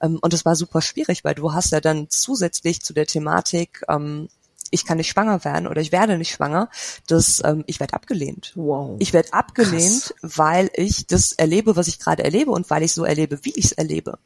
[0.00, 3.82] Ähm, und es war super schwierig, weil du hast ja dann zusätzlich zu der Thematik,
[3.88, 4.28] ähm,
[4.72, 6.68] ich kann nicht schwanger werden oder ich werde nicht schwanger,
[7.06, 8.52] dass ähm, ich werde abgelehnt.
[8.56, 8.96] Wow.
[8.98, 13.04] Ich werde abgelehnt, weil ich das erlebe, was ich gerade erlebe und weil ich so
[13.04, 14.18] erlebe, wie ich es erlebe.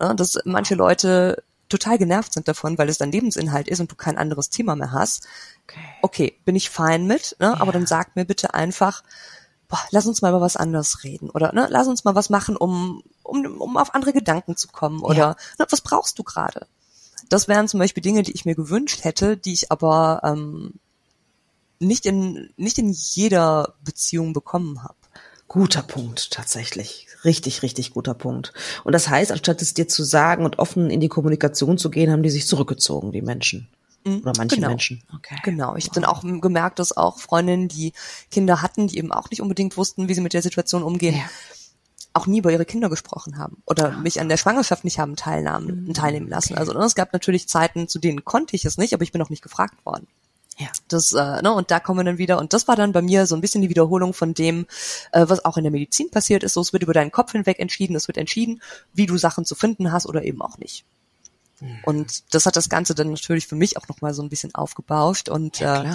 [0.00, 3.96] Ja, dass manche Leute total genervt sind davon, weil es dein Lebensinhalt ist und du
[3.96, 5.26] kein anderes Thema mehr hast.
[5.66, 5.80] okay.
[6.02, 7.60] Okay, bin ich fein mit, ne?
[7.60, 7.72] aber Ja.
[7.72, 9.02] dann sag mir bitte einfach,
[9.68, 12.56] boah, lass uns mal über was anderes reden oder ne, lass uns mal was machen,
[12.56, 15.36] um, um, um auf andere Gedanken zu kommen oder Ja.
[15.58, 16.66] ne, was brauchst du gerade?
[17.28, 20.74] Das wären zum Beispiel Dinge, die ich mir gewünscht hätte, die ich aber ähm,
[21.78, 24.94] nicht in nicht in jeder Beziehung bekommen habe.
[25.48, 27.08] Guter Punkt, tatsächlich.
[27.24, 28.52] Richtig, richtig guter Punkt.
[28.84, 32.12] Und das heißt, anstatt es dir zu sagen und offen in die Kommunikation zu gehen,
[32.12, 33.68] haben die sich zurückgezogen, die Menschen.
[34.06, 34.68] Oder manche genau.
[34.68, 35.02] Menschen.
[35.14, 35.36] Okay.
[35.42, 37.92] Genau, ich habe dann auch gemerkt, dass auch Freundinnen, die
[38.30, 41.24] Kinder hatten, die eben auch nicht unbedingt wussten, wie sie mit der Situation umgehen, Ja.
[42.12, 45.92] Auch nie über ihre Kinder gesprochen haben oder mich an der Schwangerschaft nicht haben teilnahmen,
[45.94, 46.56] teilnehmen lassen.
[46.56, 49.22] Also ne, es gab natürlich Zeiten, zu denen konnte ich es nicht, aber ich bin
[49.22, 50.06] auch nicht gefragt worden.
[50.58, 50.68] Ja.
[50.88, 53.26] Das, äh, ne, und da kommen wir dann wieder, und das war dann bei mir
[53.26, 54.66] so ein bisschen die Wiederholung von dem,
[55.12, 56.52] äh, was auch in der Medizin passiert ist.
[56.52, 58.60] So, es wird über deinen Kopf hinweg entschieden, es wird entschieden,
[58.92, 60.84] wie du Sachen zu finden hast oder eben auch nicht.
[61.60, 61.78] Mhm.
[61.84, 65.28] Und das hat das Ganze dann natürlich für mich auch nochmal so ein bisschen aufgebauscht
[65.28, 65.94] und Ja, äh.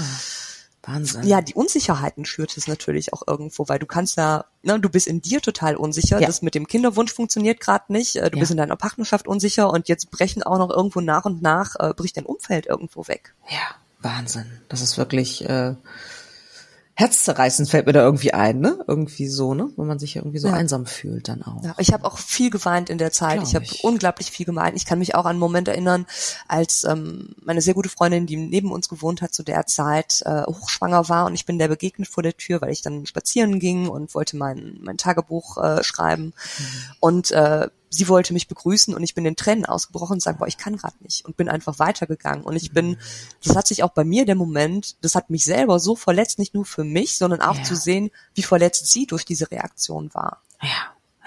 [0.85, 1.23] Wahnsinn.
[1.23, 5.07] ja, die Unsicherheiten schürt es natürlich auch irgendwo, weil du kannst ja, ne, du bist
[5.07, 6.27] in dir total unsicher, Ja.
[6.27, 8.41] das mit dem Kinderwunsch funktioniert gerade nicht, äh, du Ja.
[8.41, 11.93] bist in deiner Partnerschaft unsicher und jetzt brechen auch noch irgendwo nach und nach, äh,
[11.93, 13.33] bricht dein Umfeld irgendwo weg.
[13.49, 13.59] Ja,
[13.99, 14.45] Wahnsinn.
[14.69, 15.73] Das ist wirklich äh,
[16.97, 18.79] herzzerreißend fällt mir da irgendwie ein, ne?
[18.87, 19.69] Irgendwie so, ne?
[19.75, 20.53] Wenn man sich irgendwie so Ja.
[20.53, 21.61] einsam fühlt dann auch.
[21.63, 23.35] Ja, ich habe auch viel geweint in der Zeit.
[23.39, 23.83] Glaub ich habe ich.
[23.83, 24.77] unglaublich viel geweint.
[24.77, 26.05] Ich kann mich auch an einen Moment erinnern,
[26.47, 30.43] als ähm, meine sehr gute Freundin, die neben uns gewohnt hat, zu der Zeit äh,
[30.43, 33.89] hochschwanger war und ich bin der begegnet vor der Tür, weil ich dann spazieren ging
[33.89, 36.33] und wollte mein mein Tagebuch äh, schreiben
[37.01, 40.47] und äh, sie wollte mich begrüßen und ich bin in Tränen ausgebrochen und sage, boah,
[40.47, 42.97] ich kann gerade nicht und bin einfach weitergegangen und ich bin,
[43.43, 46.53] das hat sich auch bei mir der Moment, das hat mich selber so verletzt, nicht
[46.53, 47.63] nur für mich, sondern auch Ja.
[47.63, 50.41] zu sehen, wie verletzt sie durch diese Reaktion war.
[50.61, 50.69] Ja.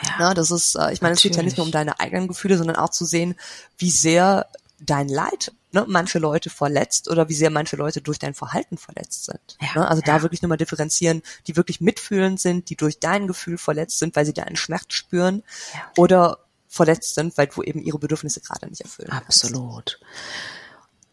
[0.02, 0.10] Ja.
[0.20, 2.56] Ja, das ist, äh, ich meine, es geht ja nicht nur um deine eigenen Gefühle,
[2.56, 3.34] sondern auch zu sehen,
[3.78, 4.46] wie sehr
[4.78, 9.24] dein Leid ne, manche Leute verletzt oder wie sehr manche Leute durch dein Verhalten verletzt
[9.24, 9.56] sind.
[9.60, 9.88] Ja, ne?
[9.88, 10.14] Also ja.
[10.14, 14.24] da wirklich nochmal differenzieren, die wirklich mitfühlend sind, die durch dein Gefühl verletzt sind, weil
[14.24, 15.42] sie deinen Schmerz spüren
[15.74, 15.80] Ja.
[15.96, 16.38] oder
[16.68, 19.44] verletzt sind, weil du eben ihre Bedürfnisse gerade nicht erfüllen kannst.
[19.44, 19.98] Absolut.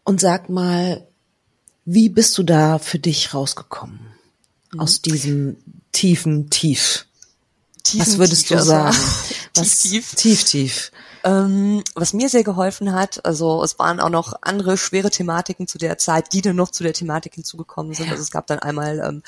[0.04, 1.06] Und sag mal,
[1.84, 4.00] wie bist du da für dich rausgekommen?
[4.72, 4.80] Mhm.
[4.80, 5.56] Aus diesem
[5.92, 7.06] tiefen Tief?
[7.82, 8.64] Tiefen Was würdest du Tiefer.
[8.64, 8.96] sagen?
[9.54, 10.14] Was, tief, tief.
[10.14, 10.92] Tief, tief.
[11.26, 15.76] Ähm, was mir sehr geholfen hat, also es waren auch noch andere schwere Thematiken zu
[15.76, 18.06] der Zeit, die dann noch zu der Thematik hinzugekommen sind.
[18.06, 18.12] Ja.
[18.12, 19.22] Also es gab dann einmal ähm,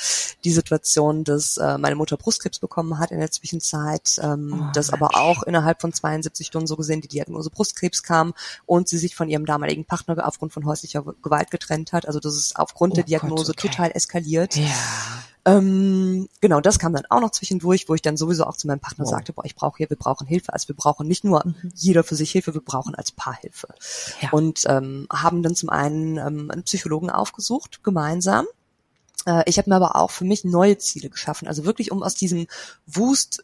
[0.44, 4.92] die Situation, dass äh, meine Mutter Brustkrebs bekommen hat in der Zwischenzeit, ähm, oh, dass
[4.92, 8.32] aber auch innerhalb von 72 Stunden so gesehen die Diagnose Brustkrebs kam
[8.64, 12.06] und sie sich von ihrem damaligen Partner aufgrund von häuslicher Gewalt getrennt hat.
[12.06, 13.68] Also das ist aufgrund oh der Diagnose Gott, okay.
[13.68, 14.54] total eskaliert.
[14.54, 14.68] Ja.
[15.48, 18.80] Ähm, genau, das kam dann auch noch zwischendurch, wo ich dann sowieso auch zu meinem
[18.80, 19.10] Partner wow.
[19.10, 20.52] sagte, boah, ich brauche hier, wir brauchen Hilfe.
[20.52, 21.72] Also wir brauchen nicht nur mhm.
[21.74, 23.68] jeder für sich Hilfe, wir brauchen als Paar Hilfe.
[24.20, 24.30] Ja.
[24.30, 28.46] Und ähm, haben dann zum einen ähm, einen Psychologen aufgesucht, gemeinsam.
[29.26, 31.48] Äh, ich habe mir aber auch für mich neue Ziele geschaffen.
[31.48, 32.46] Also wirklich, um aus diesem
[32.86, 33.42] Wust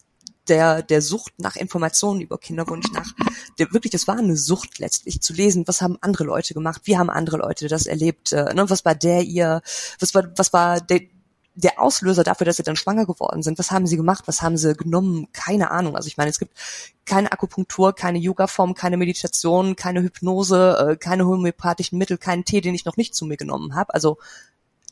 [0.49, 3.11] der, der Sucht nach Informationen über Kinderwunsch, nach,
[3.59, 6.99] der, wirklich, das war eine Sucht letztlich, zu lesen, was haben andere Leute gemacht, wie
[6.99, 9.63] haben andere Leute das erlebt, äh, ne, was war der ihr,
[10.01, 11.01] was war, was war der,
[11.55, 13.59] der Auslöser dafür, dass sie dann schwanger geworden sind.
[13.59, 14.25] Was haben sie gemacht?
[14.27, 15.29] Was haben sie genommen?
[15.33, 15.97] Keine Ahnung.
[15.97, 16.57] Also ich meine, es gibt
[17.05, 22.75] keine Akupunktur, keine Yoga-Form, keine Meditation, keine Hypnose, äh, keine homöopathischen Mittel, keinen Tee, den
[22.75, 23.95] ich noch nicht zu mir genommen habe.
[23.95, 24.19] Also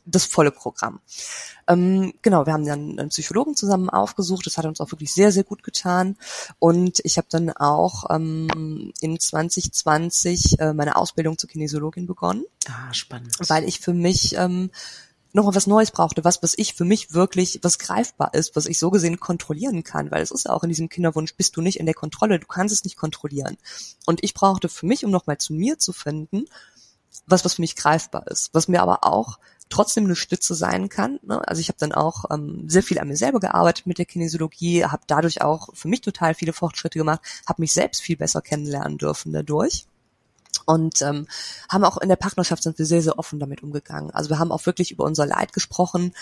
[0.05, 0.99] das volle Programm.
[1.67, 4.45] Ähm, genau, wir haben dann einen Psychologen zusammen aufgesucht.
[4.45, 6.17] Das hat uns auch wirklich sehr, sehr gut getan.
[6.59, 12.43] Und ich habe dann auch ähm, in 2020 äh, meine Ausbildung zur Kinesiologin begonnen.
[12.67, 13.35] Ah, spannend.
[13.47, 14.71] Weil ich für mich ähm,
[15.33, 18.79] nochmal was Neues brauchte, was, was ich für mich wirklich, was greifbar ist, was ich
[18.79, 21.79] so gesehen kontrollieren kann, weil es ist ja auch in diesem Kinderwunsch, bist du nicht
[21.79, 23.57] in der Kontrolle, du kannst es nicht kontrollieren.
[24.05, 26.45] Und ich brauchte für mich, um nochmal zu mir zu finden,
[27.25, 31.19] was, was für mich greifbar ist, was mir aber auch trotzdem eine Stütze sein kann.
[31.23, 31.41] Ne?
[31.47, 34.85] Also ich habe dann auch ähm, sehr viel an mir selber gearbeitet mit der Kinesiologie,
[34.85, 38.97] habe dadurch auch für mich total viele Fortschritte gemacht, habe mich selbst viel besser kennenlernen
[38.97, 39.87] dürfen dadurch
[40.65, 41.27] und ähm,
[41.69, 44.11] haben auch in der Partnerschaft sind wir sehr, sehr offen damit umgegangen.
[44.11, 46.13] Also wir haben auch wirklich über unser Leid gesprochen.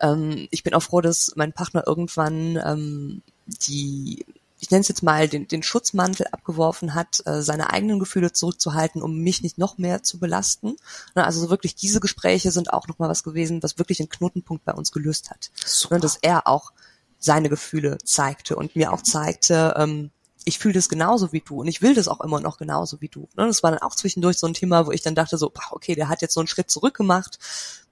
[0.00, 4.24] Ähm, ich bin auch froh, dass mein Partner irgendwann ähm, die
[4.64, 9.02] ich nenne es jetzt mal, den, den Schutzmantel abgeworfen hat, äh, seine eigenen Gefühle zurückzuhalten,
[9.02, 10.76] um mich nicht noch mehr zu belasten.
[11.14, 14.64] Ne, also so wirklich diese Gespräche sind auch nochmal was gewesen, was wirklich einen Knotenpunkt
[14.64, 15.50] bei uns gelöst hat.
[15.66, 15.96] Super.
[15.96, 16.72] Ne, dass er auch
[17.18, 20.10] seine Gefühle zeigte und mir auch zeigte, ähm,
[20.44, 23.08] ich fühle das genauso wie du und ich will das auch immer noch genauso wie
[23.08, 23.28] du.
[23.36, 23.46] Ne?
[23.46, 26.08] Das war dann auch zwischendurch so ein Thema, wo ich dann dachte so, okay, der
[26.08, 27.38] hat jetzt so einen Schritt zurück gemacht.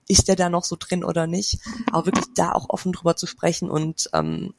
[0.08, 1.60] Ist der da noch so drin oder nicht?
[1.90, 4.52] Aber wirklich da auch offen drüber zu sprechen und ähm,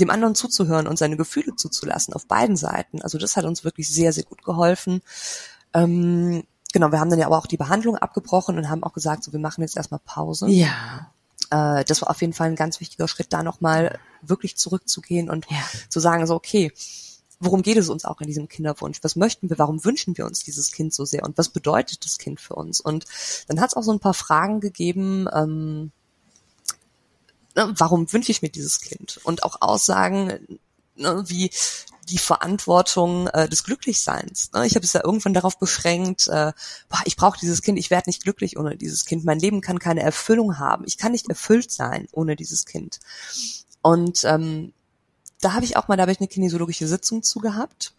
[0.00, 3.02] dem anderen zuzuhören und seine Gefühle zuzulassen auf beiden Seiten.
[3.02, 5.02] Also das hat uns wirklich sehr, sehr gut geholfen.
[5.74, 9.22] Ähm, genau, wir haben dann ja aber auch die Behandlung abgebrochen und haben auch gesagt,
[9.22, 10.48] so wir machen jetzt erstmal Pause.
[10.48, 11.12] Ja
[11.50, 15.46] äh, das war auf jeden Fall ein ganz wichtiger Schritt, da nochmal wirklich zurückzugehen und
[15.50, 15.62] ja.
[15.88, 16.72] zu sagen, so, okay,
[17.40, 18.98] worum geht es uns auch in diesem Kinderwunsch?
[19.02, 19.58] Was möchten wir?
[19.58, 21.24] Warum wünschen wir uns dieses Kind so sehr?
[21.24, 22.80] Und was bedeutet das Kind für uns?
[22.80, 23.06] Und
[23.48, 25.90] dann hat es auch so ein paar Fragen gegeben, ähm,
[27.54, 29.20] warum wünsche ich mir dieses Kind?
[29.24, 30.60] Und auch Aussagen,
[30.96, 31.50] ne, wie
[32.10, 34.50] die Verantwortung äh, des Glücklichseins.
[34.52, 34.66] Ne?
[34.66, 36.52] Ich habe es ja irgendwann darauf beschränkt, äh,
[36.88, 39.24] boah, ich brauche dieses Kind, ich werde nicht glücklich ohne dieses Kind.
[39.24, 40.84] Mein Leben kann keine Erfüllung haben.
[40.86, 43.00] Ich kann nicht erfüllt sein ohne dieses Kind.
[43.82, 44.72] Und ähm,
[45.40, 47.94] da habe ich auch mal, da habe ich eine kinesiologische Sitzung zu gehabt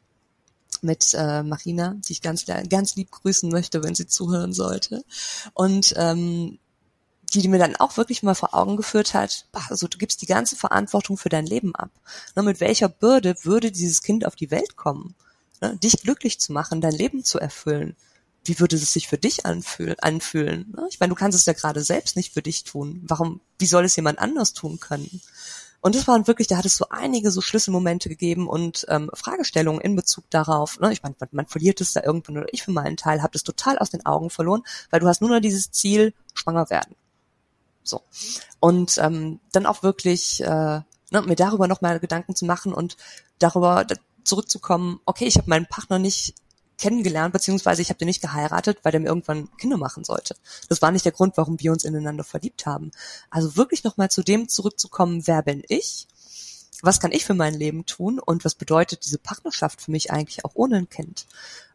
[0.82, 5.04] mit äh, Marina, die ich ganz ganz lieb grüßen möchte, wenn sie zuhören sollte.
[5.54, 6.60] Und ähm,
[7.34, 10.28] die, die mir dann auch wirklich mal vor Augen geführt hat, also du gibst die
[10.28, 11.90] ganze Verantwortung für dein Leben ab.
[12.36, 15.16] Ne, mit welcher Bürde würde dieses Kind auf die Welt kommen?
[15.62, 17.96] Ne, dich glücklich zu machen, dein Leben zu erfüllen.
[18.44, 19.96] Wie würde es sich für dich anfühlen?
[20.76, 20.88] ne?
[20.90, 23.02] Ich meine, du kannst es ja gerade selbst nicht für dich tun.
[23.04, 25.22] Warum, wie soll es jemand anders tun können?
[25.82, 29.82] Und das waren wirklich, da hat es so einige so Schlüsselmomente gegeben und ähm, Fragestellungen
[29.82, 30.80] in Bezug darauf.
[30.80, 30.94] Ne?
[30.94, 33.44] Ich meine, man, man verliert es da irgendwann oder ich für meinen Teil habe das
[33.44, 36.96] total aus den Augen verloren, weil du hast nur noch dieses Ziel, schwanger werden.
[37.84, 38.02] So.
[38.60, 42.98] Und ähm, dann auch wirklich äh, ne, mir darüber nochmal Gedanken zu machen und
[43.40, 43.86] darüber
[44.24, 46.36] zurückzukommen, okay, ich habe meinen Partner nicht
[46.78, 50.36] kennengelernt, beziehungsweise ich habe den nicht geheiratet, weil der mir irgendwann Kinder machen sollte.
[50.68, 52.92] Das war nicht der Grund, warum wir uns ineinander verliebt haben.
[53.30, 56.08] Also wirklich nochmal zu dem zurückzukommen, wer bin ich?
[56.82, 58.20] Was kann ich für mein Leben tun?
[58.20, 61.28] Und was bedeutet diese Partnerschaft für mich eigentlich auch ohne ein Kind?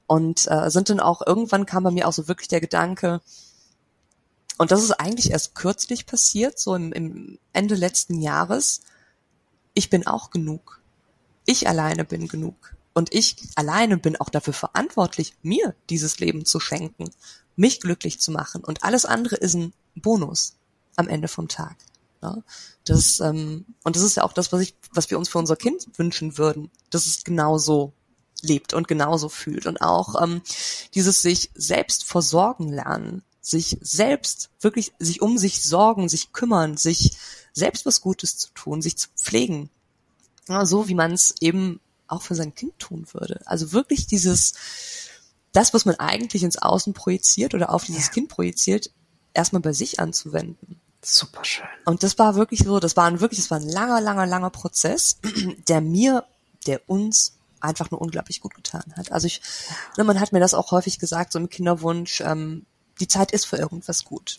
[0.09, 3.21] Und äh, sind dann auch, irgendwann kam bei mir auch so wirklich der Gedanke,
[4.59, 8.81] und das ist eigentlich erst kürzlich passiert, so im, im Ende letzten Jahres.
[9.75, 10.81] Ich bin auch genug.
[11.45, 12.75] Ich alleine bin genug.
[12.95, 17.11] Und ich alleine bin auch dafür verantwortlich, mir dieses Leben zu schenken,
[17.55, 18.65] mich glücklich zu machen.
[18.65, 20.57] Und alles andere ist ein Bonus
[20.97, 21.77] am Ende vom Tag.
[22.23, 22.39] Ja,
[22.85, 25.57] das, ähm, und das ist ja auch das, was ich, was wir uns für unser
[25.57, 27.93] Kind wünschen würden, dass es genauso
[28.41, 29.67] lebt und genauso fühlt.
[29.67, 30.41] Und auch ähm,
[30.95, 37.16] dieses sich selbst versorgen lernen, sich selbst wirklich sich um sich sorgen, sich kümmern, sich
[37.53, 39.70] selbst was Gutes zu tun, sich zu pflegen.
[40.49, 43.40] Ja, so wie man es eben auch für sein Kind tun würde.
[43.44, 44.55] Also wirklich dieses,
[45.53, 48.12] das, was man eigentlich ins Außen projiziert oder auf dieses Ja.
[48.14, 48.90] Kind projiziert,
[49.32, 50.80] erstmal bei sich anzuwenden.
[51.03, 51.66] Super schön.
[51.84, 54.51] Und das war wirklich so, das war ein wirklich, das war ein langer, langer, langer
[54.51, 55.18] Prozess,
[55.68, 56.24] der mir,
[56.66, 59.12] der uns einfach nur unglaublich gut getan hat.
[59.12, 59.40] Also ich,
[59.97, 62.66] ne, man hat mir das auch häufig gesagt, so im Kinderwunsch, ähm,
[63.01, 64.38] die Zeit ist für irgendwas gut.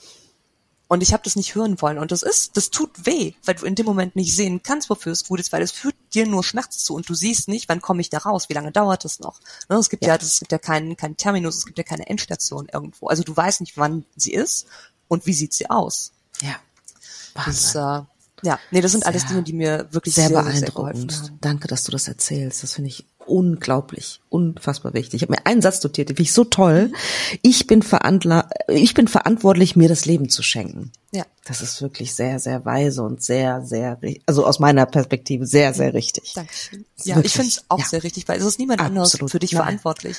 [0.90, 1.98] Und ich habe das nicht hören wollen.
[1.98, 5.12] Und das ist, das tut weh, weil du in dem Moment nicht sehen kannst, wofür
[5.12, 7.82] es gut ist, weil es führt dir nur Schmerz zu und du siehst nicht, wann
[7.82, 9.42] komme ich da raus, wie lange dauert es noch.
[9.68, 10.22] Ne, es gibt ja, Ja.
[10.22, 13.08] es gibt ja keinen, keinen Terminus, es gibt ja keine Endstation irgendwo.
[13.08, 14.68] Also du weißt nicht, wann sie ist
[15.10, 16.14] und wie sieht sie aus.
[16.42, 16.56] Ja.
[17.34, 17.82] Das, Wahnsinn.
[17.82, 20.72] äh, ja, nee, das sind alles Sehr- Dinge, die mir wirklich sehr, sehr, sehr, sehr
[20.72, 21.14] beeindruckend.
[21.14, 21.38] haben.
[21.42, 22.64] Danke, dass du das erzählst.
[22.64, 25.16] Das finde ich unglaublich, unfassbar wichtig.
[25.16, 26.92] Ich habe mir einen Satz notiert, den finde ich so toll.
[27.42, 30.92] Ich bin, verantla ich bin verantwortlich, mir das Leben zu schenken.
[31.12, 31.26] Ja.
[31.46, 35.94] Das ist wirklich sehr, sehr weise und sehr, sehr, also aus meiner Perspektive sehr, sehr
[35.94, 36.34] richtig.
[36.36, 36.86] Dankeschön.
[37.04, 37.86] Ja, wirklich- ich finde es auch ja.
[37.86, 39.32] sehr richtig, weil es ist niemand anderes Absolut.
[39.32, 39.64] für dich Nein.
[39.64, 40.18] verantwortlich.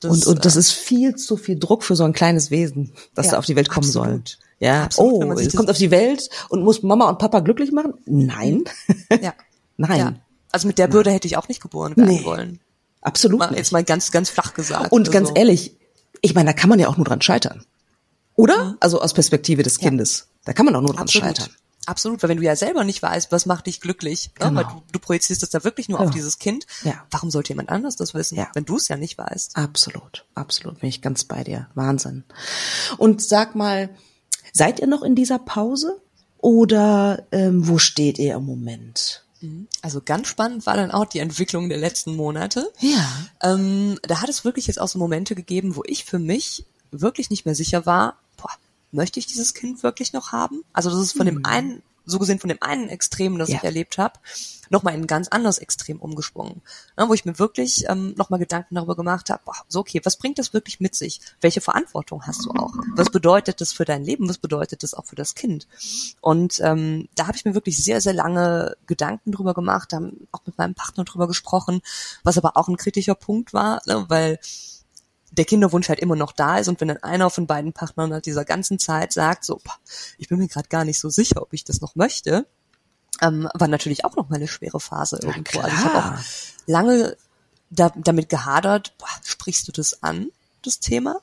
[0.00, 2.92] Das, und, und das äh, ist viel zu viel Druck für so ein kleines Wesen,
[3.14, 4.28] das Ja, da auf die Welt kommen absolut.
[4.30, 4.47] soll.
[4.60, 7.94] Ja, Absolut, oh, es kommt auf die Welt und muss Mama und Papa glücklich machen?
[8.06, 8.64] Nein.
[9.22, 9.32] ja,
[9.76, 9.98] Nein.
[9.98, 10.14] ja.
[10.50, 12.24] Also mit der Bürde hätte ich auch nicht geboren werden Nee.
[12.24, 12.60] wollen.
[13.00, 14.90] Absolut Mal, jetzt mal ganz, ganz flach gesagt.
[14.90, 15.76] Und ganz Also, ehrlich,
[16.22, 17.64] ich meine, da kann man ja auch nur dran scheitern.
[18.34, 18.76] Oder?
[18.80, 20.28] Also aus Perspektive des Kindes.
[20.44, 21.26] Da kann man auch nur dran Absolut.
[21.28, 21.50] scheitern.
[21.86, 24.56] Absolut, weil wenn du ja selber nicht weißt, was macht dich glücklich, ne, Genau.
[24.60, 26.04] weil du, du projizierst das da wirklich nur Ja.
[26.06, 27.04] auf dieses Kind, Ja.
[27.10, 28.48] warum sollte jemand anders das wissen, Ja.
[28.54, 29.56] wenn du es ja nicht weißt?
[29.56, 30.80] Absolut, absolut.
[30.80, 31.68] Bin ich ganz bei dir.
[31.74, 32.24] Wahnsinn.
[32.98, 33.88] Und sag mal,
[34.52, 36.00] seid ihr noch in dieser Pause?
[36.38, 39.24] Oder ähm, wo steht ihr im Moment?
[39.82, 42.72] Also ganz spannend war dann auch die Entwicklung der letzten Monate.
[42.80, 43.06] Ja.
[43.40, 47.30] Ähm, da hat es wirklich jetzt auch so Momente gegeben, wo ich für mich wirklich
[47.30, 48.50] nicht mehr sicher war, boah,
[48.90, 50.64] möchte ich dieses Kind wirklich noch haben?
[50.72, 53.56] Also das ist von dem einen, so gesehen von dem einen Extrem, das Ja.
[53.58, 54.18] ich erlebt habe,
[54.70, 56.62] nochmal in ein ganz anderes Extrem umgesprungen.
[56.96, 60.16] Ja, wo ich mir wirklich ähm, nochmal Gedanken darüber gemacht habe, boah, so okay, was
[60.16, 61.20] bringt das wirklich mit sich?
[61.40, 62.74] Welche Verantwortung hast du auch?
[62.96, 64.28] Was bedeutet das für dein Leben?
[64.28, 65.68] Was bedeutet das auch für das Kind?
[66.20, 70.44] Und ähm, da habe ich mir wirklich sehr, sehr lange Gedanken drüber gemacht, haben auch
[70.46, 71.80] mit meinem Partner drüber gesprochen,
[72.24, 74.38] was aber auch ein kritischer Punkt war, ne, weil
[75.30, 78.22] der Kinderwunsch halt immer noch da ist und wenn dann einer von beiden Partnern nach
[78.22, 79.76] dieser ganzen Zeit sagt, so, boah,
[80.16, 82.46] ich bin mir gerade gar nicht so sicher, ob ich das noch möchte,
[83.20, 85.60] ähm, war natürlich auch noch mal eine schwere Phase irgendwo.
[85.60, 86.20] Also ich habe auch
[86.66, 87.16] lange
[87.70, 90.30] da, damit gehadert, boah, sprichst du das an,
[90.62, 91.20] das Thema?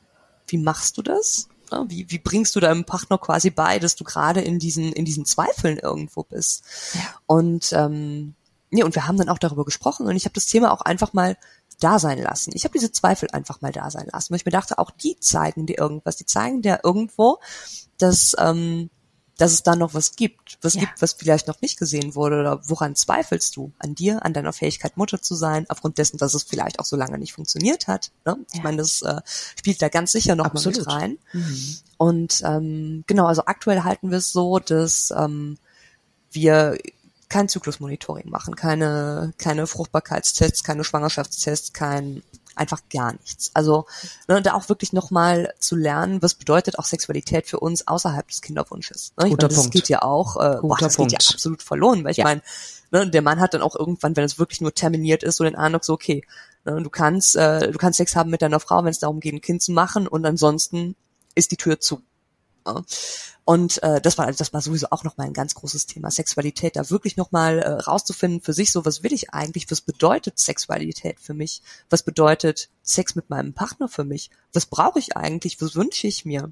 [0.47, 1.47] Wie machst du das?
[1.72, 5.06] Ja, Wie, wie bringst du deinem Partner quasi bei, dass du gerade in diesen, in
[5.06, 6.64] diesen Zweifeln irgendwo bist?
[6.93, 7.01] Ja.
[7.26, 8.36] Und ähm,
[8.70, 11.14] nee, und wir haben dann auch darüber gesprochen und ich habe das Thema auch einfach
[11.14, 11.38] mal
[11.80, 12.52] da sein lassen.
[12.56, 15.18] Ich habe diese Zweifel einfach mal da sein lassen, weil ich mir dachte, auch die
[15.20, 16.16] zeigen dir irgendwas.
[16.16, 17.40] Die zeigen dir irgendwo,
[17.98, 18.90] dass, ähm,
[19.38, 20.58] dass es da noch was gibt.
[20.62, 20.82] Was Ja.
[20.82, 23.74] gibt, was vielleicht noch nicht gesehen wurde oder woran zweifelst du?
[23.80, 26.96] An dir, an deiner Fähigkeit, Mutter zu sein, aufgrund dessen, dass es vielleicht auch so
[26.96, 28.12] lange nicht funktioniert hat.
[28.26, 28.38] Ne?
[28.52, 28.64] Ich Ja.
[28.64, 29.20] meine, das äh,
[29.60, 30.78] spielt da ganz sicher noch mal Absolut.
[30.80, 31.18] mit rein.
[31.98, 35.58] Und ähm, genau, also aktuell halten wir es so, dass ähm,
[36.32, 36.78] wir
[37.30, 42.24] kein Zyklusmonitoring machen, keine, keine Fruchtbarkeitstests, keine Schwangerschaftstests, kein
[42.56, 43.52] einfach gar nichts.
[43.54, 43.86] Also
[44.28, 48.42] ne, da auch wirklich nochmal zu lernen, was bedeutet auch Sexualität für uns außerhalb des
[48.42, 49.12] Kinderwunsches.
[49.18, 49.26] Ne?
[49.26, 49.74] Ich Guter meine, das Punkt.
[49.74, 51.34] geht ja auch, äh, boah, das geht ja Punkt.
[51.34, 52.24] absolut verloren, weil ich Ja.
[52.24, 52.42] meine,
[52.92, 55.56] ne, der Mann hat dann auch irgendwann, wenn es wirklich nur terminiert ist, so den
[55.56, 56.24] Eindruck, so okay,
[56.64, 59.34] ne, du kannst, äh, du kannst Sex haben mit deiner Frau, wenn es darum geht,
[59.34, 60.96] ein Kind zu machen und ansonsten
[61.36, 62.02] ist die Tür zu.
[62.66, 62.84] Ja.
[63.43, 66.76] Und äh, das war das war sowieso auch noch mal ein ganz großes Thema Sexualität,
[66.76, 70.39] da wirklich noch mal äh, rauszufinden für sich so, was will ich eigentlich, was bedeutet
[70.39, 75.61] Sexualität für mich, was bedeutet Sex mit meinem Partner für mich, was brauche ich eigentlich,
[75.61, 76.51] was wünsche ich mir,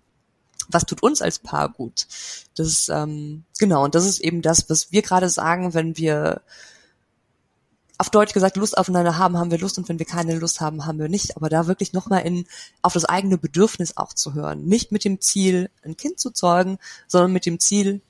[0.70, 2.06] was tut uns als Paar gut.
[2.56, 6.42] Das ähm, genau und das ist eben das, was wir gerade sagen, wenn wir
[8.04, 10.86] auf Deutsch gesagt Lust aufeinander haben, haben wir Lust und wenn wir keine Lust haben,
[10.86, 11.38] haben wir nicht.
[11.38, 12.44] Aber da wirklich nochmal in,
[12.82, 14.66] auf das eigene Bedürfnis auch zu hören.
[14.66, 18.02] Nicht mit dem Ziel, ein Kind zu zeugen, sondern mit dem Ziel,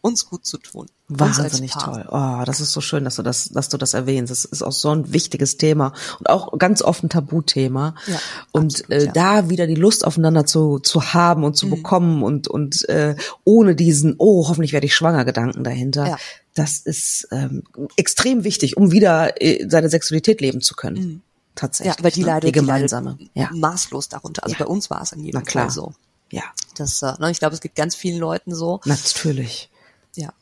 [0.00, 0.86] uns gut zu tun.
[1.08, 2.06] Wahnsinnig toll.
[2.10, 4.30] Oh, das ist so schön, dass du das, dass du das erwähnst.
[4.30, 7.94] Das ist auch so ein wichtiges Thema und auch ganz oft ein Tabuthema.
[8.06, 8.18] Ja,
[8.52, 9.12] und absolut, äh, ja.
[9.12, 11.70] da wieder die Lust aufeinander zu, zu haben und zu Mhm.
[11.70, 16.08] bekommen und und äh, ohne diesen oh hoffentlich werde ich schwanger Gedanken dahinter.
[16.08, 16.16] Ja.
[16.54, 17.62] Das ist ähm,
[17.96, 20.96] extrem wichtig, um wieder äh, seine Sexualität leben zu können.
[21.02, 21.22] Mhm.
[21.54, 21.96] Tatsächlich.
[21.98, 22.26] Ja, weil die ne?
[22.26, 23.16] leidet, die gemeinsame.
[23.18, 24.44] Die leidet ja, maßlos darunter.
[24.44, 24.58] Also Ja.
[24.60, 25.64] bei uns war es in jedem Na klar.
[25.66, 25.94] Fall so.
[26.30, 26.42] ja,
[26.76, 28.80] Das, äh, ne, ich glaube, es gibt ganz vielen Leuten so.
[28.84, 29.70] natürlich.
[30.16, 30.32] Ja.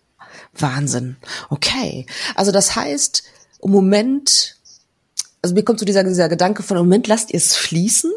[0.58, 1.16] Wahnsinn.
[1.48, 2.06] Okay.
[2.34, 3.22] Also das heißt,
[3.62, 4.56] im Moment,
[5.42, 8.12] also mir kommt so dieser, dieser Gedanke von, im Moment lasst ihr es fließen.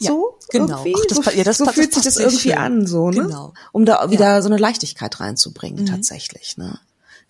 [0.00, 0.84] Ja, so, genau.
[0.84, 0.94] Irgendwie.
[0.96, 2.58] Ach, das ja, das so pa- das fühlt sich das irgendwie schön.
[2.58, 3.22] an, so, ne?
[3.22, 3.54] Genau.
[3.72, 5.88] Um da wieder so eine Leichtigkeit reinzubringen, Mhm.
[5.88, 6.78] tatsächlich, ne?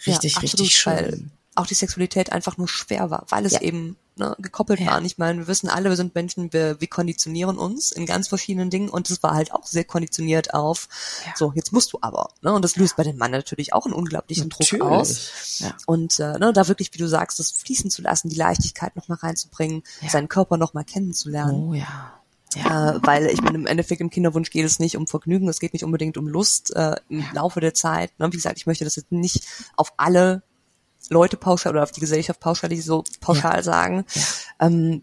[0.06, 1.30] Richtig, ja, richtig absolut, Weil schön.
[1.54, 3.60] auch die Sexualität einfach nur schwer war, weil es Ja.
[3.62, 4.86] eben ne, gekoppelt Ja.
[4.92, 5.04] waren.
[5.04, 8.70] Ich meine, wir wissen alle, wir sind Menschen, wir, wir konditionieren uns in ganz verschiedenen
[8.70, 10.88] Dingen und es war halt auch sehr konditioniert auf,
[11.26, 11.32] Ja.
[11.34, 12.28] so, jetzt musst du aber.
[12.40, 12.52] Ne?
[12.52, 14.82] Und das löst bei dem Mann natürlich auch einen unglaublichen Druck Natürlich.
[14.84, 15.58] aus.
[15.58, 15.74] Ja.
[15.86, 19.18] Und äh, ne, da wirklich, wie du sagst, das fließen zu lassen, die Leichtigkeit nochmal
[19.18, 21.54] reinzubringen, seinen Körper nochmal kennenzulernen.
[21.70, 22.12] Oh ja.
[22.54, 22.92] Ja.
[22.96, 25.72] Äh, weil ich meine, im Endeffekt im Kinderwunsch geht es nicht um Vergnügen, es geht
[25.72, 28.18] nicht unbedingt um Lust äh, im Laufe der Zeit.
[28.18, 28.32] Ne?
[28.32, 29.46] Wie gesagt, ich möchte das jetzt nicht
[29.76, 30.42] auf alle
[31.10, 34.04] Leute pauschal oder auf die Gesellschaft pauschal so pauschal sagen.
[34.60, 35.02] Ähm,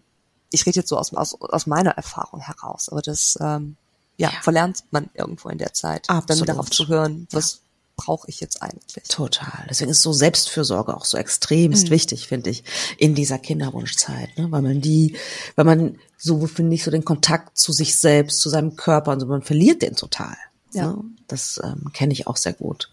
[0.51, 3.77] ich rede jetzt so aus, aus, aus meiner Erfahrung heraus, aber das ähm,
[4.17, 4.41] ja, Ja.
[4.41, 6.49] verlernt man irgendwo in der Zeit, dann Absolut.
[6.49, 7.61] darauf zu hören, was
[8.05, 9.03] brauche ich jetzt eigentlich.
[9.07, 9.65] Total.
[9.69, 11.91] Deswegen ist so Selbstfürsorge auch so extremst Mhm.
[11.91, 12.63] wichtig, finde ich,
[12.97, 14.47] in dieser Kinderwunschzeit, ne?
[14.51, 15.15] weil man die,
[15.55, 19.19] weil man so, finde ich, so den Kontakt zu sich selbst, zu seinem Körper und
[19.19, 20.35] so, man verliert den total.
[20.73, 20.87] Ja.
[20.87, 21.03] Ne?
[21.27, 22.89] Das ähm, kenne ich auch sehr gut.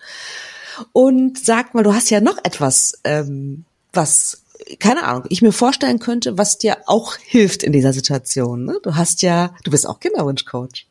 [0.93, 4.43] Und sag mal, du hast ja noch etwas, ähm, was,
[4.79, 8.65] keine Ahnung, ich mir vorstellen könnte, was dir auch hilft in dieser Situation.
[8.65, 8.79] Ne?
[8.83, 10.88] Du hast ja, du bist auch Kinderwunschcoach.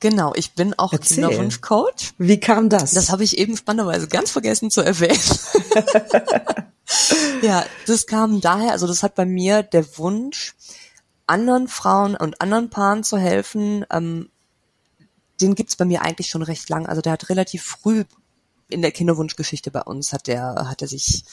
[0.00, 1.16] Genau, ich bin auch Erzähl.
[1.16, 2.14] Kinderwunschcoach.
[2.18, 2.92] Wie kam das?
[2.92, 5.20] Das habe ich eben spannenderweise ganz vergessen zu erwähnen.
[7.42, 10.54] ja, das kam daher, also das hat bei mir der Wunsch,
[11.26, 14.28] anderen Frauen und anderen Paaren zu helfen, ähm,
[15.40, 16.86] den gibt's bei mir eigentlich schon recht lang.
[16.86, 18.04] Also der hat relativ früh
[18.68, 21.24] in der Kinderwunschgeschichte bei uns hat der hat er sich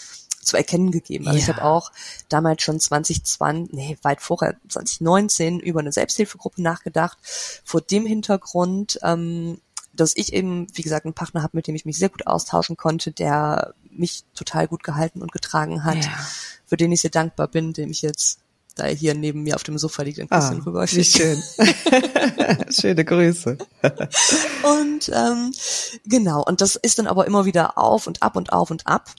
[0.49, 1.27] zu erkennen gegeben.
[1.27, 1.55] Also ich Ja.
[1.55, 1.91] habe auch
[2.27, 7.17] damals schon 2020, nee, weit vorher, 2019 über eine Selbsthilfegruppe nachgedacht.
[7.63, 9.59] Vor dem Hintergrund, ähm,
[9.93, 12.77] dass ich eben, wie gesagt, einen Partner habe, mit dem ich mich sehr gut austauschen
[12.77, 16.11] konnte, der mich total gut gehalten und getragen hat, Ja.
[16.65, 18.39] für den ich sehr dankbar bin, dem ich jetzt,
[18.75, 21.41] da er hier neben mir auf dem Sofa liegt, ein Ah, bisschen rüber wie schön.
[22.69, 23.57] Schöne Grüße.
[24.63, 25.51] Und ähm,
[26.05, 29.09] genau, und das ist dann aber immer wieder auf und ab und auf und ab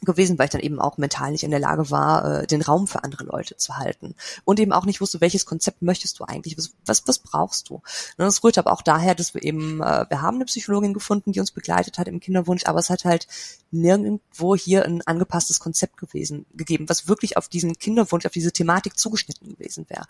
[0.00, 2.86] gewesen, weil ich dann eben auch mental nicht in der Lage war, äh, den Raum
[2.86, 4.14] für andere Leute zu halten.
[4.44, 7.74] Und eben auch nicht wusste, welches Konzept möchtest du eigentlich, was, was, was brauchst du.
[7.74, 7.82] Und
[8.16, 11.40] das rührt aber auch daher, dass wir eben, äh, wir haben eine Psychologin gefunden, die
[11.40, 13.26] uns begleitet hat im Kinderwunsch, aber es hat halt
[13.70, 18.98] nirgendwo hier ein angepasstes Konzept gewesen, gegeben, was wirklich auf diesen Kinderwunsch, auf diese Thematik
[18.98, 20.04] zugeschnitten gewesen wäre.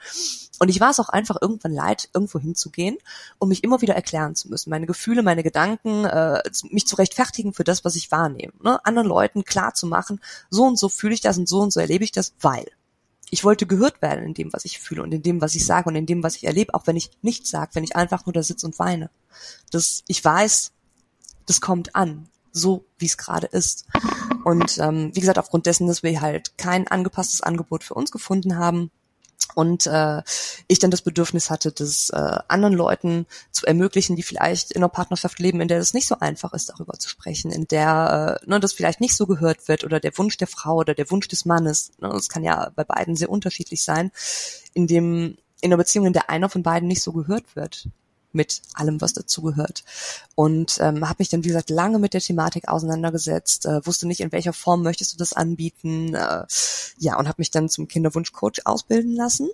[0.58, 2.98] Und ich war es auch einfach irgendwann leid, irgendwo hinzugehen
[3.38, 4.70] und mich immer wieder erklären zu müssen.
[4.70, 8.52] Meine Gefühle, meine Gedanken, äh, mich zu rechtfertigen für das, was ich wahrnehme.
[8.62, 8.84] Ne?
[8.84, 10.20] Anderen Leuten klar zu machen,
[10.50, 12.66] so und so fühle ich das und so und so erlebe ich das, weil.
[13.30, 15.88] Ich wollte gehört werden in dem, was ich fühle und in dem, was ich sage
[15.88, 18.32] und in dem, was ich erlebe, auch wenn ich nichts sage, wenn ich einfach nur
[18.32, 19.10] da sitze und weine.
[19.70, 20.72] Das, ich weiß,
[21.44, 23.86] das kommt an, so wie es gerade ist.
[24.44, 28.56] Und ähm, wie gesagt, aufgrund dessen, dass wir halt kein angepasstes Angebot für uns gefunden
[28.56, 28.90] haben,
[29.54, 30.22] und äh,
[30.66, 34.88] ich dann das Bedürfnis hatte, das äh, anderen Leuten zu ermöglichen, die vielleicht in einer
[34.88, 38.48] Partnerschaft leben, in der es nicht so einfach ist, darüber zu sprechen, in der äh,
[38.48, 41.28] ne, das vielleicht nicht so gehört wird oder der Wunsch der Frau oder der Wunsch
[41.28, 44.10] des Mannes, ne, das kann ja bei beiden sehr unterschiedlich sein,
[44.74, 47.88] in dem in einer Beziehung, in der einer von beiden nicht so gehört wird
[48.32, 49.84] mit allem, was dazugehört.
[50.34, 54.20] Und ähm, habe mich dann, wie gesagt, lange mit der Thematik auseinandergesetzt, äh, wusste nicht,
[54.20, 56.14] in welcher Form möchtest du das anbieten.
[56.14, 56.44] Äh,
[56.98, 59.48] ja, und habe mich dann zum Kinderwunschcoach ausbilden lassen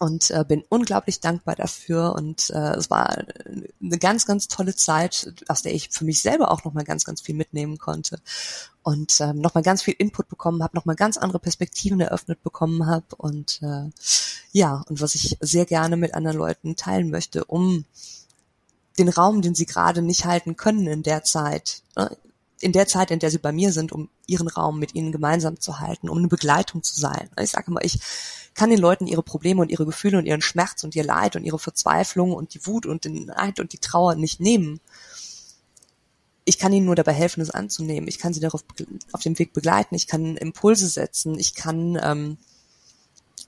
[0.00, 2.14] und äh, bin unglaublich dankbar dafür.
[2.14, 6.50] Und äh, es war eine ganz ganz tolle Zeit, aus der ich für mich selber
[6.50, 8.20] auch noch mal ganz ganz viel mitnehmen konnte.
[8.82, 12.42] Und ähm, noch mal ganz viel Input bekommen habe, noch mal ganz andere Perspektiven eröffnet
[12.42, 13.16] bekommen habe.
[13.16, 13.90] Und äh,
[14.52, 17.84] ja und was ich sehr gerne mit anderen Leuten teilen möchte, um
[18.98, 22.16] den Raum, den sie gerade nicht halten können in der Zeit, ne,
[22.60, 25.60] in der Zeit, in der sie bei mir sind, um ihren Raum mit ihnen gemeinsam
[25.60, 27.30] zu halten, um eine Begleitung zu sein.
[27.40, 27.98] Ich sage immer, ich
[28.54, 31.44] kann den Leuten ihre Probleme und ihre Gefühle und ihren Schmerz und ihr Leid und
[31.44, 34.80] ihre Verzweiflung und die Wut und den Neid und die Trauer nicht nehmen.
[36.44, 38.08] Ich kann ihnen nur dabei helfen, es anzunehmen.
[38.08, 38.64] Ich kann sie darauf
[39.12, 39.94] auf dem Weg begleiten.
[39.94, 41.38] Ich kann Impulse setzen.
[41.38, 42.38] Ich kann, ähm,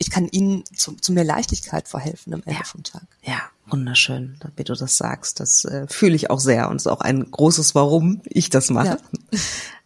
[0.02, 2.64] ich kann ihnen zu, zu mehr Leichtigkeit verhelfen am Ende Ja.
[2.64, 3.02] vom Tag.
[3.22, 3.38] Ja,
[3.68, 5.38] wunderschön, wie du das sagst.
[5.40, 8.98] Das äh, fühle ich auch sehr und ist auch ein großes Warum ich das mache.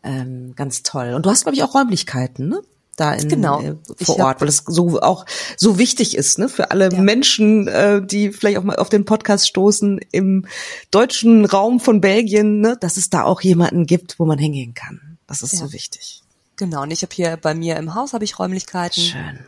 [0.02, 1.14] Ähm, ganz toll.
[1.14, 2.62] Und du hast, glaube ich, auch Räumlichkeiten, ne?
[2.96, 3.60] Da in, Genau.
[3.60, 7.00] äh, vor Ort, weil das so auch so wichtig ist, ne, für alle Ja.
[7.00, 10.46] Menschen, äh, die vielleicht auch mal auf den Podcast stoßen im
[10.92, 15.18] deutschen Raum von Belgien, ne, dass es da auch jemanden gibt, wo man hingehen kann.
[15.26, 15.58] Das ist Ja.
[15.66, 16.22] so wichtig.
[16.54, 16.82] Genau.
[16.82, 19.02] Und ich habe hier bei mir im Haus habe ich Räumlichkeiten.
[19.02, 19.40] Schön.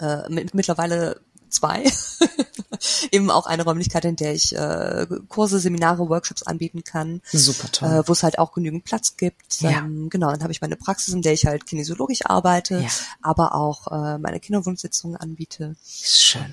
[0.00, 1.84] Äh, mit, mittlerweile zwei.
[3.10, 7.88] Eben auch eine Räumlichkeit, in der ich äh, Kurse, Seminare, Workshops anbieten kann, Super toll.
[7.88, 9.60] äh, wo es halt auch genügend Platz gibt.
[9.60, 9.70] Ja.
[9.78, 12.88] Ähm, genau, dann habe ich meine Praxis, in der ich halt kinesiologisch arbeite, Ja.
[13.22, 15.76] aber auch äh, meine Kinderwunschsitzungen anbiete.
[15.86, 16.44] Schön.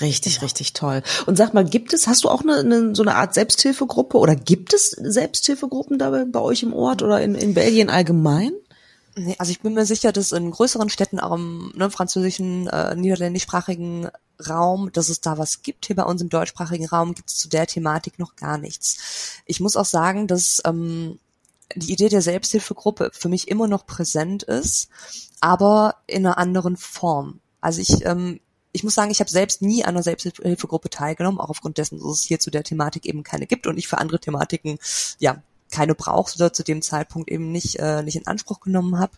[0.00, 1.02] Richtig, richtig toll.
[1.26, 4.36] Und sag mal, gibt es, hast du auch eine, eine so eine Art Selbsthilfegruppe oder
[4.36, 8.52] gibt es Selbsthilfegruppen da bei, bei euch im Ort oder in, in Belgien allgemein?
[9.14, 12.94] Nee, also ich bin mir sicher, dass in größeren Städten, auch im ne, französischen, äh,
[12.96, 14.08] niederländischsprachigen
[14.48, 15.86] Raum, dass es da was gibt.
[15.86, 19.40] Hier bei uns im deutschsprachigen Raum gibt es zu der Thematik noch gar nichts.
[19.44, 21.18] Ich muss auch sagen, dass ähm,
[21.74, 24.88] die Idee der Selbsthilfegruppe für mich immer noch präsent ist,
[25.40, 27.40] aber in einer anderen Form.
[27.60, 28.40] Also ich, ähm,
[28.72, 32.18] ich muss sagen, ich habe selbst nie an einer Selbsthilfegruppe teilgenommen, auch aufgrund dessen, dass
[32.18, 34.78] es hier zu der Thematik eben keine gibt und ich für andere Thematiken
[35.18, 35.42] ja
[35.72, 39.12] keine brauchst oder zu dem Zeitpunkt eben nicht, äh, nicht in Anspruch genommen habe.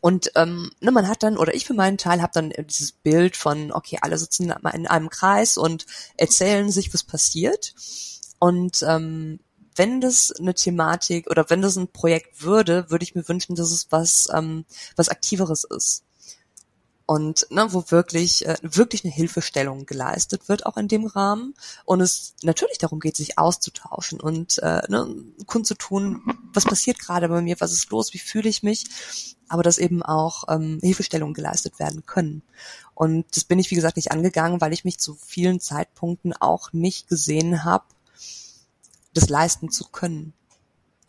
[0.00, 3.36] Und ähm, ne, man hat dann, oder ich für meinen Teil habe dann dieses Bild
[3.36, 5.86] von, okay, alle sitzen in einem Kreis und
[6.16, 7.74] erzählen sich, was passiert.
[8.38, 9.40] Und ähm,
[9.76, 13.70] wenn das eine Thematik oder wenn das ein Projekt würde, würde ich mir wünschen, dass
[13.70, 14.64] es was, ähm,
[14.96, 16.04] was Aktiveres ist
[17.12, 21.52] und ne, wo wirklich äh, wirklich eine Hilfestellung geleistet wird auch in dem Rahmen.
[21.84, 26.22] Und es natürlich darum geht sich auszutauschen und äh, ne, kundzutun
[26.54, 28.86] was passiert gerade bei mir was ist los wie fühle ich mich
[29.50, 32.40] aber dass eben auch ähm, Hilfestellungen geleistet werden können.
[32.94, 36.72] Und das bin ich wie gesagt nicht angegangen weil ich mich zu vielen Zeitpunkten auch
[36.72, 37.84] nicht gesehen habe
[39.12, 40.32] das leisten zu können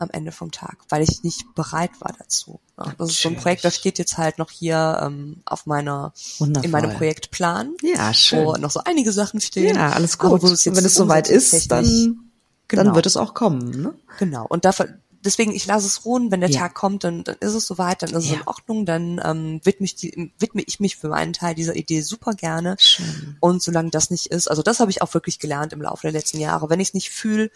[0.04, 2.60] am Ende vom Tag, weil ich nicht bereit war dazu.
[2.78, 6.12] Ja, das ist so ein Projekt, das steht jetzt halt noch hier ähm, auf meiner
[6.38, 6.64] Wundervoll.
[6.64, 7.74] in meinem Projektplan.
[7.82, 8.44] Ja, schön.
[8.44, 9.76] Wo noch so einige Sachen stehen.
[9.76, 10.32] Ja, alles gut.
[10.32, 12.30] Aber es wenn es soweit ist, dann,
[12.68, 12.84] genau.
[12.84, 13.82] dann wird es auch kommen.
[13.82, 13.94] Ne?
[14.18, 14.46] Genau.
[14.48, 16.30] Und dafür, deswegen, ich lasse es ruhen.
[16.30, 16.60] Wenn der ja.
[16.60, 18.36] Tag kommt, dann, dann ist es soweit, dann ist es ja.
[18.36, 18.86] in Ordnung.
[18.86, 22.76] Dann ähm, widme, ich die, widme ich mich für meinen Teil dieser Idee super gerne.
[22.78, 23.36] Schön.
[23.40, 26.12] Und solange das nicht ist, also das habe ich auch wirklich gelernt im Laufe der
[26.12, 26.70] letzten Jahre.
[26.70, 27.50] Wenn ich es nicht fühle,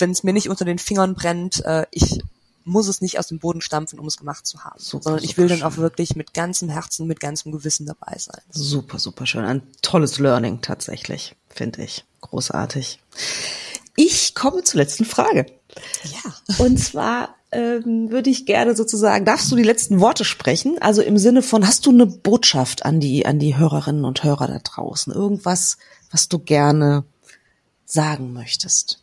[0.00, 2.20] wenn es mir nicht unter den Fingern brennt, äh, ich
[2.64, 5.36] muss es nicht aus dem Boden stampfen, um es gemacht zu haben, super, sondern ich
[5.36, 8.40] will dann auch wirklich mit ganzem Herzen, mit ganzem Gewissen dabei sein.
[8.50, 9.44] Super, super schön.
[9.44, 12.04] Ein tolles Learning tatsächlich, finde ich.
[12.20, 13.00] Großartig.
[13.96, 15.46] Ich komme zur letzten Frage.
[16.04, 16.56] Ja.
[16.58, 20.78] Und zwar ähm, würde ich gerne sozusagen, darfst du die letzten Worte sprechen?
[20.80, 24.46] Also im Sinne von, hast du eine Botschaft an die, an die Hörerinnen und Hörer
[24.46, 25.12] da draußen?
[25.12, 25.78] Irgendwas,
[26.10, 27.04] was du gerne
[27.84, 28.99] sagen möchtest?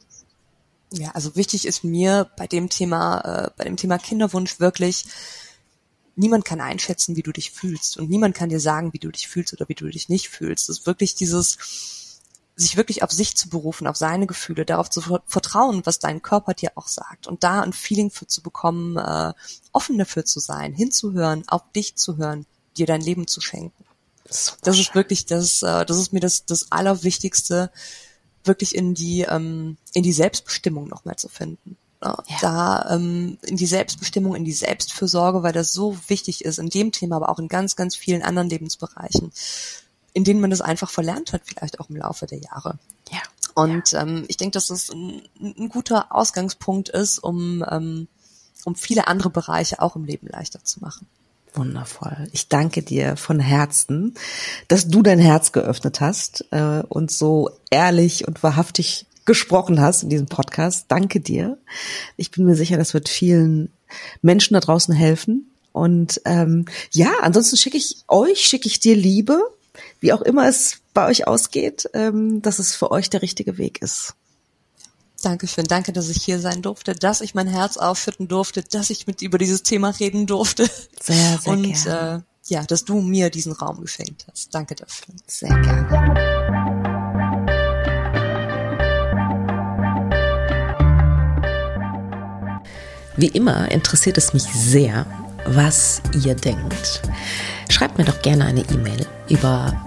[0.92, 5.06] Ja, also wichtig ist mir bei dem Thema, äh, bei dem Thema Kinderwunsch wirklich,
[6.16, 9.28] niemand kann einschätzen, wie du dich fühlst und niemand kann dir sagen, wie du dich
[9.28, 10.70] fühlst oder wie du dich nicht fühlst.
[10.70, 11.58] Es ist wirklich dieses,
[12.56, 16.54] sich wirklich auf sich zu berufen, auf seine Gefühle, darauf zu vertrauen, was dein Körper
[16.54, 19.34] dir auch sagt und da ein Feeling für zu bekommen, äh,
[19.74, 23.86] offen dafür zu sein, hinzuhören, auf dich zu hören, dir dein Leben zu schenken.
[24.64, 27.72] Das ist wirklich das, äh, das ist mir das, das Allerwichtigste,
[28.48, 31.78] wirklich in die, ähm, in die Selbstbestimmung nochmal zu finden.
[32.04, 32.24] Ja.
[32.42, 36.92] Da ähm, in die Selbstbestimmung, in die Selbstfürsorge, weil das so wichtig ist in dem
[36.92, 39.32] Thema, aber auch in ganz, ganz vielen anderen Lebensbereichen,
[40.14, 42.78] in denen man das einfach verlernt hat, vielleicht auch im Laufe der Jahre.
[43.12, 43.22] Ja.
[43.56, 44.04] Und ja.
[44.04, 48.08] Ähm, ich denke, dass das ein, ein, guter Ausgangspunkt ist, um, ähm,
[48.64, 51.08] um viele andere Bereiche auch im Leben leichter zu machen.
[51.58, 52.28] Wundervoll.
[52.32, 54.14] Ich danke dir von Herzen,
[54.68, 60.10] dass du dein Herz geöffnet hast äh, und so ehrlich und wahrhaftig gesprochen hast in
[60.10, 60.86] diesem Podcast.
[60.88, 61.58] Danke dir.
[62.16, 63.72] Ich bin mir sicher, das wird vielen
[64.22, 65.52] Menschen da draußen helfen.
[65.74, 69.40] Und ähm, ja, ansonsten schicke ich euch, schicke ich dir Liebe,
[70.00, 73.82] wie auch immer es bei euch ausgeht, ähm, dass es für euch der richtige Weg
[73.82, 74.16] ist.
[75.24, 79.08] Dankeschön, danke, dass ich hier sein durfte, dass ich mein Herz aufschütten durfte, dass ich
[79.08, 80.70] mit über dieses Thema reden durfte.
[81.02, 82.24] Sehr, sehr Und gerne.
[82.24, 84.54] Äh, ja, dass du mir diesen Raum geschenkt hast.
[84.54, 85.16] Danke dafür.
[85.26, 86.68] Sehr gerne.
[93.18, 95.08] Wie immer interessiert es mich sehr,
[95.48, 97.02] was ihr denkt.
[97.70, 99.87] Schreibt mir doch gerne eine E-Mail über